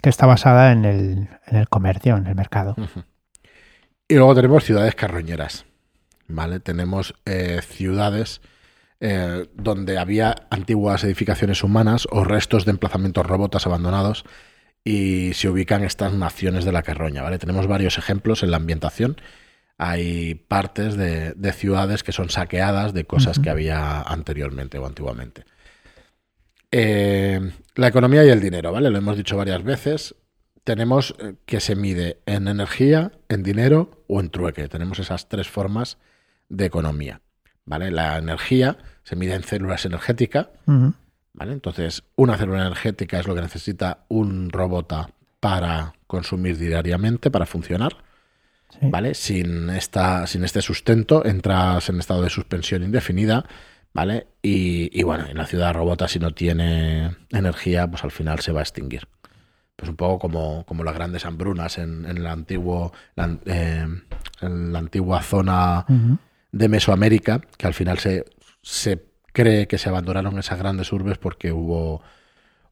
Que 0.00 0.08
está 0.08 0.26
basada 0.26 0.70
en 0.70 0.84
el, 0.84 1.28
en 1.48 1.56
el 1.56 1.68
comercio, 1.68 2.16
en 2.16 2.28
el 2.28 2.36
mercado. 2.36 2.76
Y 4.06 4.14
luego 4.14 4.36
tenemos 4.36 4.62
ciudades 4.62 4.94
carroñeras, 4.94 5.64
¿vale? 6.28 6.60
Tenemos 6.60 7.14
eh, 7.24 7.60
ciudades 7.66 8.42
eh, 9.00 9.48
donde 9.54 9.98
había 9.98 10.36
antiguas 10.50 11.02
edificaciones 11.02 11.64
humanas 11.64 12.06
o 12.12 12.22
restos 12.22 12.64
de 12.64 12.70
emplazamientos 12.70 13.26
robotas 13.26 13.66
abandonados 13.66 14.24
y 14.84 15.32
se 15.34 15.48
ubican 15.48 15.82
estas 15.82 16.12
naciones 16.12 16.64
de 16.64 16.70
la 16.70 16.84
carroña, 16.84 17.22
¿vale? 17.22 17.38
Tenemos 17.38 17.66
varios 17.66 17.98
ejemplos 17.98 18.44
en 18.44 18.52
la 18.52 18.58
ambientación. 18.58 19.16
Hay 19.78 20.34
partes 20.34 20.96
de, 20.96 21.32
de 21.32 21.52
ciudades 21.52 22.02
que 22.02 22.12
son 22.12 22.30
saqueadas 22.30 22.94
de 22.94 23.04
cosas 23.04 23.38
que 23.38 23.50
había 23.50 24.02
anteriormente 24.02 24.78
o 24.78 24.86
antiguamente. 24.86 25.44
Eh, 26.76 27.52
la 27.76 27.86
economía 27.86 28.24
y 28.24 28.30
el 28.30 28.40
dinero, 28.40 28.72
¿vale? 28.72 28.90
Lo 28.90 28.98
hemos 28.98 29.16
dicho 29.16 29.36
varias 29.36 29.62
veces. 29.62 30.16
Tenemos 30.64 31.14
eh, 31.20 31.34
que 31.46 31.60
se 31.60 31.76
mide 31.76 32.18
en 32.26 32.48
energía, 32.48 33.12
en 33.28 33.44
dinero 33.44 34.04
o 34.08 34.18
en 34.18 34.30
trueque. 34.30 34.66
Tenemos 34.66 34.98
esas 34.98 35.28
tres 35.28 35.48
formas 35.48 35.98
de 36.48 36.66
economía, 36.66 37.20
¿vale? 37.64 37.92
La 37.92 38.18
energía 38.18 38.76
se 39.04 39.14
mide 39.14 39.34
en 39.34 39.44
células 39.44 39.84
energéticas. 39.84 40.48
¿vale? 40.66 41.52
Entonces, 41.52 42.02
una 42.16 42.36
célula 42.36 42.62
energética 42.66 43.20
es 43.20 43.28
lo 43.28 43.36
que 43.36 43.42
necesita 43.42 44.04
un 44.08 44.50
robot 44.50 45.12
para 45.38 45.92
consumir 46.08 46.58
diariamente, 46.58 47.30
para 47.30 47.46
funcionar, 47.46 47.98
Sí. 48.80 48.88
¿vale? 48.90 49.14
Sin, 49.14 49.70
esta, 49.70 50.26
sin 50.26 50.44
este 50.44 50.62
sustento 50.62 51.24
entras 51.24 51.88
en 51.88 51.98
estado 51.98 52.22
de 52.22 52.30
suspensión 52.30 52.82
indefinida, 52.82 53.44
¿vale? 53.92 54.26
Y, 54.42 54.90
y 54.98 55.02
bueno, 55.02 55.26
en 55.26 55.36
la 55.36 55.46
ciudad 55.46 55.74
robota 55.74 56.08
si 56.08 56.18
no 56.18 56.32
tiene 56.32 57.16
energía, 57.30 57.88
pues 57.88 58.04
al 58.04 58.10
final 58.10 58.40
se 58.40 58.52
va 58.52 58.60
a 58.60 58.62
extinguir. 58.62 59.08
Pues 59.76 59.88
un 59.88 59.96
poco 59.96 60.18
como, 60.20 60.64
como 60.66 60.84
las 60.84 60.94
grandes 60.94 61.24
hambrunas 61.24 61.78
en, 61.78 62.06
en 62.06 62.18
el 62.18 62.26
antiguo, 62.26 62.92
la, 63.16 63.36
eh, 63.46 63.86
en 64.40 64.72
la 64.72 64.78
antigua 64.78 65.22
zona 65.22 65.84
de 66.52 66.68
Mesoamérica, 66.68 67.40
que 67.56 67.66
al 67.66 67.74
final 67.74 67.98
se, 67.98 68.24
se 68.62 69.04
cree 69.32 69.66
que 69.66 69.78
se 69.78 69.88
abandonaron 69.88 70.38
esas 70.38 70.58
grandes 70.60 70.92
urbes 70.92 71.18
porque 71.18 71.50
hubo, 71.50 72.02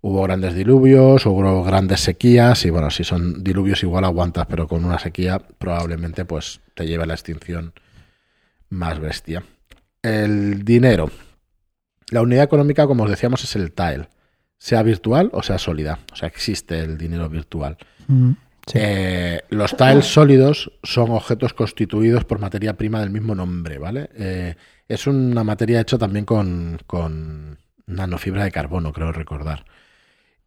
hubo 0.02 0.22
grandes 0.24 0.54
diluvios, 0.54 1.24
hubo 1.26 1.64
grandes 1.64 2.00
sequías, 2.00 2.64
y 2.64 2.70
bueno, 2.70 2.90
si 2.90 3.04
son 3.04 3.42
diluvios 3.42 3.82
igual 3.82 4.04
aguantas, 4.04 4.46
pero 4.46 4.68
con 4.68 4.84
una 4.84 4.98
sequía 4.98 5.38
probablemente 5.38 6.24
pues 6.24 6.60
te 6.74 6.86
lleve 6.86 7.04
a 7.04 7.06
la 7.06 7.14
extinción 7.14 7.72
más 8.68 8.98
bestia. 8.98 9.44
El 10.02 10.64
dinero. 10.64 11.10
La 12.10 12.20
unidad 12.20 12.44
económica, 12.44 12.86
como 12.86 13.04
os 13.04 13.10
decíamos, 13.10 13.44
es 13.44 13.54
el 13.56 13.72
tile, 13.72 14.08
sea 14.58 14.82
virtual 14.82 15.30
o 15.32 15.42
sea 15.42 15.58
sólida. 15.58 16.00
O 16.12 16.16
sea, 16.16 16.28
existe 16.28 16.80
el 16.80 16.98
dinero 16.98 17.28
virtual. 17.28 17.78
Sí. 18.66 18.78
Eh, 18.80 19.40
los 19.50 19.76
tiles 19.76 20.06
sólidos 20.06 20.72
son 20.82 21.10
objetos 21.10 21.54
constituidos 21.54 22.24
por 22.24 22.40
materia 22.40 22.76
prima 22.76 23.00
del 23.00 23.10
mismo 23.10 23.34
nombre, 23.34 23.78
¿vale? 23.78 24.10
Eh, 24.14 24.56
es 24.88 25.06
una 25.06 25.44
materia 25.44 25.80
hecha 25.80 25.96
también 25.96 26.24
con, 26.24 26.78
con 26.86 27.58
nanofibra 27.86 28.44
de 28.44 28.50
carbono, 28.50 28.92
creo 28.92 29.12
recordar. 29.12 29.64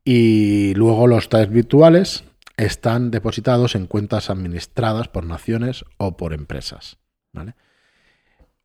Y 0.07 0.75
luego 0.75 1.07
los 1.07 1.29
tiles 1.29 1.49
virtuales 1.49 2.23
están 2.57 3.09
depositados 3.09 3.73
en 3.75 3.87
cuentas 3.87 4.29
administradas 4.29 5.07
por 5.07 5.25
naciones 5.25 5.83
o 5.97 6.15
por 6.15 6.33
empresas, 6.33 6.97
¿vale? 7.33 7.55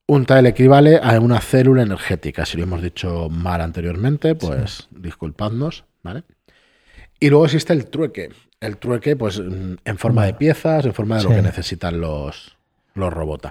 Un 0.06 0.26
tile 0.26 0.50
equivale 0.50 1.00
a 1.02 1.18
una 1.18 1.40
célula 1.40 1.82
energética. 1.82 2.44
Si 2.44 2.58
lo 2.58 2.64
hemos 2.64 2.82
dicho 2.82 3.28
mal 3.30 3.62
anteriormente, 3.62 4.34
pues 4.34 4.88
disculpadnos, 4.90 5.84
¿vale? 6.02 6.24
Y 7.18 7.30
luego 7.30 7.46
existe 7.46 7.72
el 7.72 7.86
trueque. 7.86 8.30
El 8.60 8.76
trueque, 8.76 9.16
pues, 9.16 9.40
mm, 9.40 9.76
en 9.84 9.98
forma 9.98 10.26
de 10.26 10.34
piezas, 10.34 10.84
en 10.84 10.92
forma 10.92 11.16
de 11.16 11.24
lo 11.24 11.30
que 11.30 11.42
necesitan 11.42 12.00
los, 12.00 12.56
los 12.94 13.12
robots. 13.12 13.50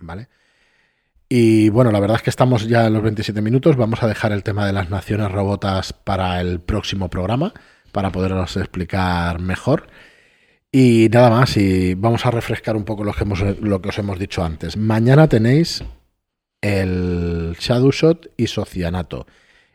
¿Vale? 0.00 0.28
Y 1.28 1.68
bueno, 1.68 1.92
la 1.92 2.00
verdad 2.00 2.16
es 2.16 2.22
que 2.22 2.30
estamos 2.30 2.66
ya 2.66 2.86
en 2.86 2.94
los 2.94 3.02
27 3.02 3.42
minutos. 3.42 3.76
Vamos 3.76 4.02
a 4.02 4.08
dejar 4.08 4.32
el 4.32 4.42
tema 4.42 4.66
de 4.66 4.72
las 4.72 4.88
naciones 4.88 5.30
robotas 5.30 5.92
para 5.92 6.40
el 6.40 6.60
próximo 6.60 7.10
programa, 7.10 7.52
para 7.92 8.10
poderos 8.10 8.56
explicar 8.56 9.38
mejor. 9.38 9.88
Y 10.72 11.08
nada 11.12 11.28
más, 11.28 11.56
y 11.56 11.94
vamos 11.94 12.24
a 12.24 12.30
refrescar 12.30 12.76
un 12.76 12.84
poco 12.84 13.04
lo 13.04 13.12
que, 13.12 13.24
hemos, 13.24 13.40
lo 13.60 13.82
que 13.82 13.90
os 13.90 13.98
hemos 13.98 14.18
dicho 14.18 14.42
antes. 14.42 14.76
Mañana 14.78 15.28
tenéis 15.28 15.84
el 16.62 17.56
Shadowshot 17.58 18.32
y 18.36 18.46
Socianato, 18.46 19.26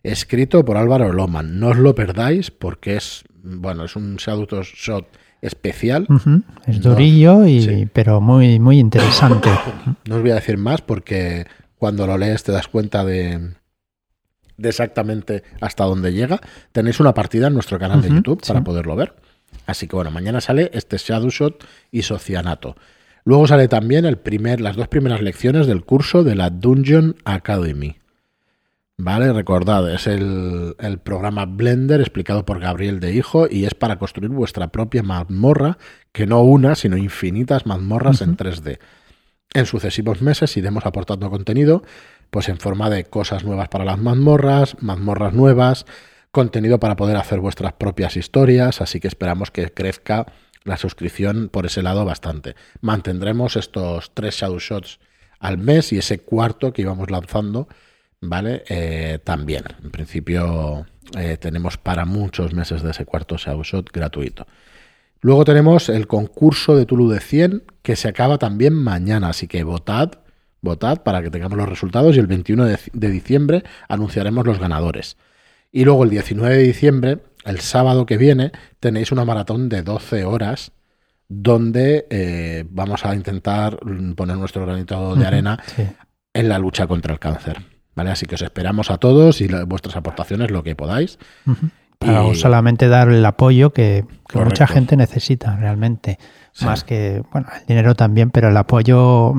escrito 0.02 0.66
por 0.66 0.78
Álvaro 0.78 1.13
Loman. 1.13 1.60
No 1.60 1.70
os 1.70 1.78
lo 1.78 1.94
perdáis 1.94 2.50
porque 2.50 2.96
es, 2.96 3.26
bueno, 3.44 3.86
es 3.86 3.96
un 3.96 4.16
Shadowshot 4.16 5.08
especial. 5.44 6.08
Es 6.66 6.84
No. 6.84 6.92
durillo, 6.92 7.46
y, 7.46 7.62
Sí. 7.62 7.88
pero 7.94 8.20
muy, 8.22 8.60
muy 8.60 8.80
interesante. 8.80 9.50
No 10.08 10.16
os 10.16 10.22
voy 10.22 10.32
a 10.32 10.36
decir 10.36 10.58
más 10.58 10.82
porque 10.82 11.46
cuando 11.78 12.08
lo 12.08 12.18
lees 12.18 12.44
te 12.44 12.52
das 12.52 12.68
cuenta 12.68 13.04
de, 13.06 13.52
de 14.58 14.70
exactamente 14.70 15.44
hasta 15.62 15.84
dónde 15.84 16.14
llega. 16.14 16.40
Tenéis 16.72 17.00
una 17.00 17.14
partida 17.14 17.48
en 17.48 17.54
nuestro 17.54 17.78
canal 17.78 18.02
de 18.02 18.10
YouTube 18.10 18.42
para 18.48 18.64
poderlo 18.64 18.96
ver. 18.96 19.16
Así 19.68 19.88
que 19.88 19.96
bueno, 19.96 20.10
mañana 20.12 20.42
sale 20.42 20.72
este 20.74 20.98
Shadowshot 20.98 21.64
y 21.92 22.02
Socianato. 22.02 22.76
Luego 23.26 23.48
sale 23.48 23.68
también 23.68 24.06
el 24.06 24.18
primer, 24.18 24.60
las 24.60 24.76
dos 24.76 24.88
primeras 24.90 25.22
lecciones 25.22 25.68
del 25.68 25.84
curso 25.86 26.24
de 26.24 26.36
la 26.36 26.50
Dungeon 26.50 27.16
Academy. 27.24 27.96
¿Vale? 28.98 29.34
Recordad, 29.34 29.92
es 29.92 30.06
el, 30.06 30.76
el 30.80 31.00
programa 31.00 31.46
Blender 31.46 32.00
explicado 32.00 32.46
por 32.46 32.60
Gabriel 32.60 33.00
de 33.00 33.14
Hijo 33.14 33.48
y 33.50 33.66
es 33.66 33.74
para 33.74 33.98
construir 33.98 34.30
vuestra 34.30 34.68
propia 34.68 35.02
mazmorra, 35.02 35.78
que 36.12 36.28
no 36.28 36.44
una, 36.44 36.76
sino 36.76 36.96
infinitas 36.96 37.66
mazmorras 37.66 38.22
en 38.22 38.32
Ujú. 38.32 38.44
3D. 38.44 38.80
En 39.56 39.66
sucesivos 39.66 40.22
meses 40.22 40.56
iremos 40.58 40.86
aportando 40.86 41.30
contenido, 41.30 41.84
pues 42.30 42.50
en 42.50 42.60
forma 42.60 42.90
de 42.90 43.06
cosas 43.06 43.44
nuevas 43.44 43.70
para 43.70 43.86
las 43.86 44.00
mazmorras, 44.00 44.76
mazmorras 44.82 45.34
nuevas, 45.34 45.86
contenido 46.32 46.80
para 46.80 46.96
poder 46.96 47.18
hacer 47.18 47.40
vuestras 47.40 47.74
propias 47.74 48.18
historias, 48.18 48.82
así 48.82 49.00
que 49.00 49.08
esperamos 49.08 49.52
que 49.52 49.72
crezca 49.72 50.26
la 50.64 50.78
suscripción 50.78 51.50
por 51.50 51.66
ese 51.66 51.84
lado 51.84 52.06
bastante. 52.06 52.56
Mantendremos 52.82 53.56
estos 53.56 54.14
tres 54.16 54.36
shadow 54.36 54.60
shots 54.60 55.00
al 55.40 55.58
mes 55.58 55.94
y 55.94 55.98
ese 55.98 56.20
cuarto 56.20 56.74
que 56.74 56.82
íbamos 56.82 57.12
lanzando, 57.12 57.68
¿vale? 58.24 58.64
Eh, 58.70 59.20
también. 59.24 59.64
En 59.84 59.92
principio 59.92 60.86
eh, 61.18 61.38
tenemos 61.40 61.78
para 61.78 62.06
muchos 62.06 62.54
meses 62.54 62.82
de 62.82 62.92
ese 62.92 63.06
cuarto 63.06 63.38
shot 63.38 63.92
gratuito. 63.92 64.46
Luego 65.22 65.46
tenemos 65.46 65.90
el 65.90 66.08
concurso 66.08 66.76
de 66.76 66.86
Tulu 66.86 67.10
de 67.10 67.20
100 67.20 67.64
que 67.82 67.96
se 67.96 68.08
acaba 68.10 68.38
también 68.38 68.74
mañana, 68.74 69.30
así 69.30 69.48
que 69.48 69.64
votad, 69.64 70.12
votad 70.62 71.04
para 71.04 71.22
que 71.22 71.30
tengamos 71.30 71.58
los 71.58 71.70
resultados 71.70 72.16
y 72.16 72.20
el 72.20 72.28
21 72.28 72.66
de, 72.66 72.80
de 72.92 73.10
diciembre 73.10 73.64
anunciaremos 73.88 74.46
los 74.46 74.60
ganadores. 74.60 75.18
Y 75.72 75.86
luego 75.86 76.04
el 76.04 76.10
19 76.10 76.58
de 76.58 76.64
diciembre, 76.64 77.18
el 77.46 77.60
sábado 77.60 78.06
que 78.06 78.18
viene, 78.18 78.52
tenéis 78.80 79.12
una 79.12 79.26
maratón 79.26 79.70
de 79.70 79.82
12 79.82 80.26
horas 80.26 80.72
donde 81.30 82.06
eh, 82.10 82.66
vamos 82.70 83.06
a 83.06 83.16
intentar 83.16 83.80
poner 84.16 84.38
nuestro 84.38 84.66
granito 84.66 85.16
de 85.16 85.26
arena 85.26 85.58
Sí. 85.76 85.84
en 86.34 86.50
la 86.50 86.60
lucha 86.60 86.86
contra 86.86 87.14
el 87.14 87.20
cáncer. 87.20 87.58
¿Vale? 87.96 88.12
Así 88.12 88.26
que 88.26 88.36
os 88.36 88.42
esperamos 88.42 88.90
a 88.90 88.98
todos 88.98 89.42
y 89.42 89.48
vuestras 89.68 89.96
aportaciones, 89.96 90.52
lo 90.52 90.64
que 90.64 90.76
podáis. 90.76 91.20
Para 92.00 92.34
solamente 92.36 92.88
dar 92.88 93.10
el 93.10 93.26
apoyo 93.26 93.72
que, 93.72 94.06
mucha 94.34 94.68
gente 94.68 94.98
necesita 94.98 95.56
realmente. 95.56 96.18
Más 96.62 96.84
que, 96.84 97.24
bueno, 97.32 97.48
el 97.60 97.66
dinero 97.66 97.96
también, 97.96 98.30
pero 98.32 98.50
el 98.50 98.58
apoyo 98.58 99.34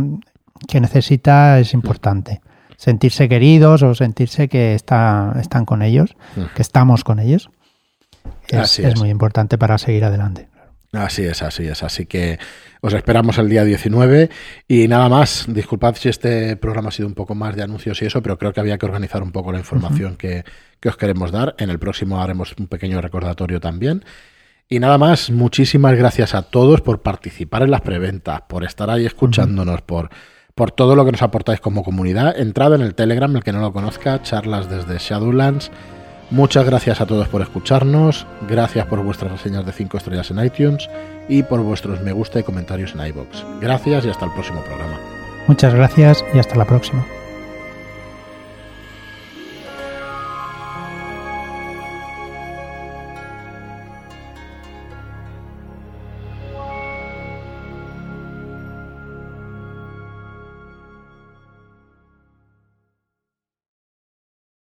que 0.68 0.80
necesita 0.80 1.58
es 1.58 1.74
importante. 1.74 2.40
Sentirse 2.76 3.28
queridos 3.28 3.82
o 3.82 3.94
sentirse 3.94 4.48
que 4.48 4.74
está, 4.74 5.34
están 5.40 5.64
con 5.64 5.82
ellos, 5.82 6.16
que 6.54 6.62
estamos 6.62 7.04
con 7.04 7.18
ellos, 7.18 7.50
es, 8.48 8.78
es 8.78 8.98
muy 8.98 9.10
importante 9.10 9.58
para 9.58 9.78
seguir 9.78 10.04
adelante. 10.04 10.48
Así 10.94 11.24
es, 11.24 11.42
así 11.42 11.66
es. 11.66 11.82
Así 11.82 12.06
que 12.06 12.38
os 12.80 12.92
esperamos 12.92 13.38
el 13.38 13.48
día 13.48 13.64
19 13.64 14.30
y 14.68 14.88
nada 14.88 15.08
más. 15.08 15.46
Disculpad 15.48 15.96
si 15.96 16.08
este 16.08 16.56
programa 16.56 16.88
ha 16.88 16.92
sido 16.92 17.08
un 17.08 17.14
poco 17.14 17.34
más 17.34 17.56
de 17.56 17.62
anuncios 17.62 18.00
y 18.02 18.06
eso, 18.06 18.22
pero 18.22 18.38
creo 18.38 18.52
que 18.52 18.60
había 18.60 18.78
que 18.78 18.86
organizar 18.86 19.22
un 19.22 19.32
poco 19.32 19.52
la 19.52 19.58
información 19.58 20.16
que, 20.16 20.44
que 20.80 20.88
os 20.88 20.96
queremos 20.96 21.32
dar. 21.32 21.54
En 21.58 21.70
el 21.70 21.78
próximo 21.78 22.20
haremos 22.20 22.54
un 22.58 22.66
pequeño 22.66 23.00
recordatorio 23.00 23.60
también. 23.60 24.04
Y 24.68 24.78
nada 24.78 24.98
más, 24.98 25.30
muchísimas 25.30 25.94
gracias 25.96 26.34
a 26.34 26.42
todos 26.42 26.80
por 26.80 27.02
participar 27.02 27.62
en 27.62 27.70
las 27.70 27.82
preventas, 27.82 28.42
por 28.48 28.64
estar 28.64 28.88
ahí 28.88 29.04
escuchándonos, 29.04 29.82
por, 29.82 30.08
por 30.54 30.70
todo 30.70 30.96
lo 30.96 31.04
que 31.04 31.12
nos 31.12 31.22
aportáis 31.22 31.60
como 31.60 31.84
comunidad. 31.84 32.38
Entrad 32.38 32.74
en 32.74 32.80
el 32.80 32.94
Telegram, 32.94 33.34
el 33.36 33.44
que 33.44 33.52
no 33.52 33.60
lo 33.60 33.72
conozca, 33.72 34.22
charlas 34.22 34.70
desde 34.70 34.98
Shadowlands. 34.98 35.70
Muchas 36.30 36.64
gracias 36.64 37.00
a 37.00 37.06
todos 37.06 37.28
por 37.28 37.42
escucharnos, 37.42 38.26
gracias 38.48 38.86
por 38.86 39.02
vuestras 39.02 39.32
reseñas 39.32 39.64
de 39.66 39.72
5 39.72 39.98
estrellas 39.98 40.30
en 40.30 40.44
iTunes 40.44 40.88
y 41.28 41.42
por 41.42 41.60
vuestros 41.60 42.00
me 42.00 42.12
gusta 42.12 42.40
y 42.40 42.42
comentarios 42.42 42.94
en 42.94 43.06
iBox. 43.06 43.44
Gracias 43.60 44.04
y 44.04 44.08
hasta 44.08 44.24
el 44.24 44.32
próximo 44.32 44.60
programa. 44.62 44.98
Muchas 45.46 45.74
gracias 45.74 46.24
y 46.34 46.38
hasta 46.38 46.56
la 46.56 46.64
próxima. 46.64 47.04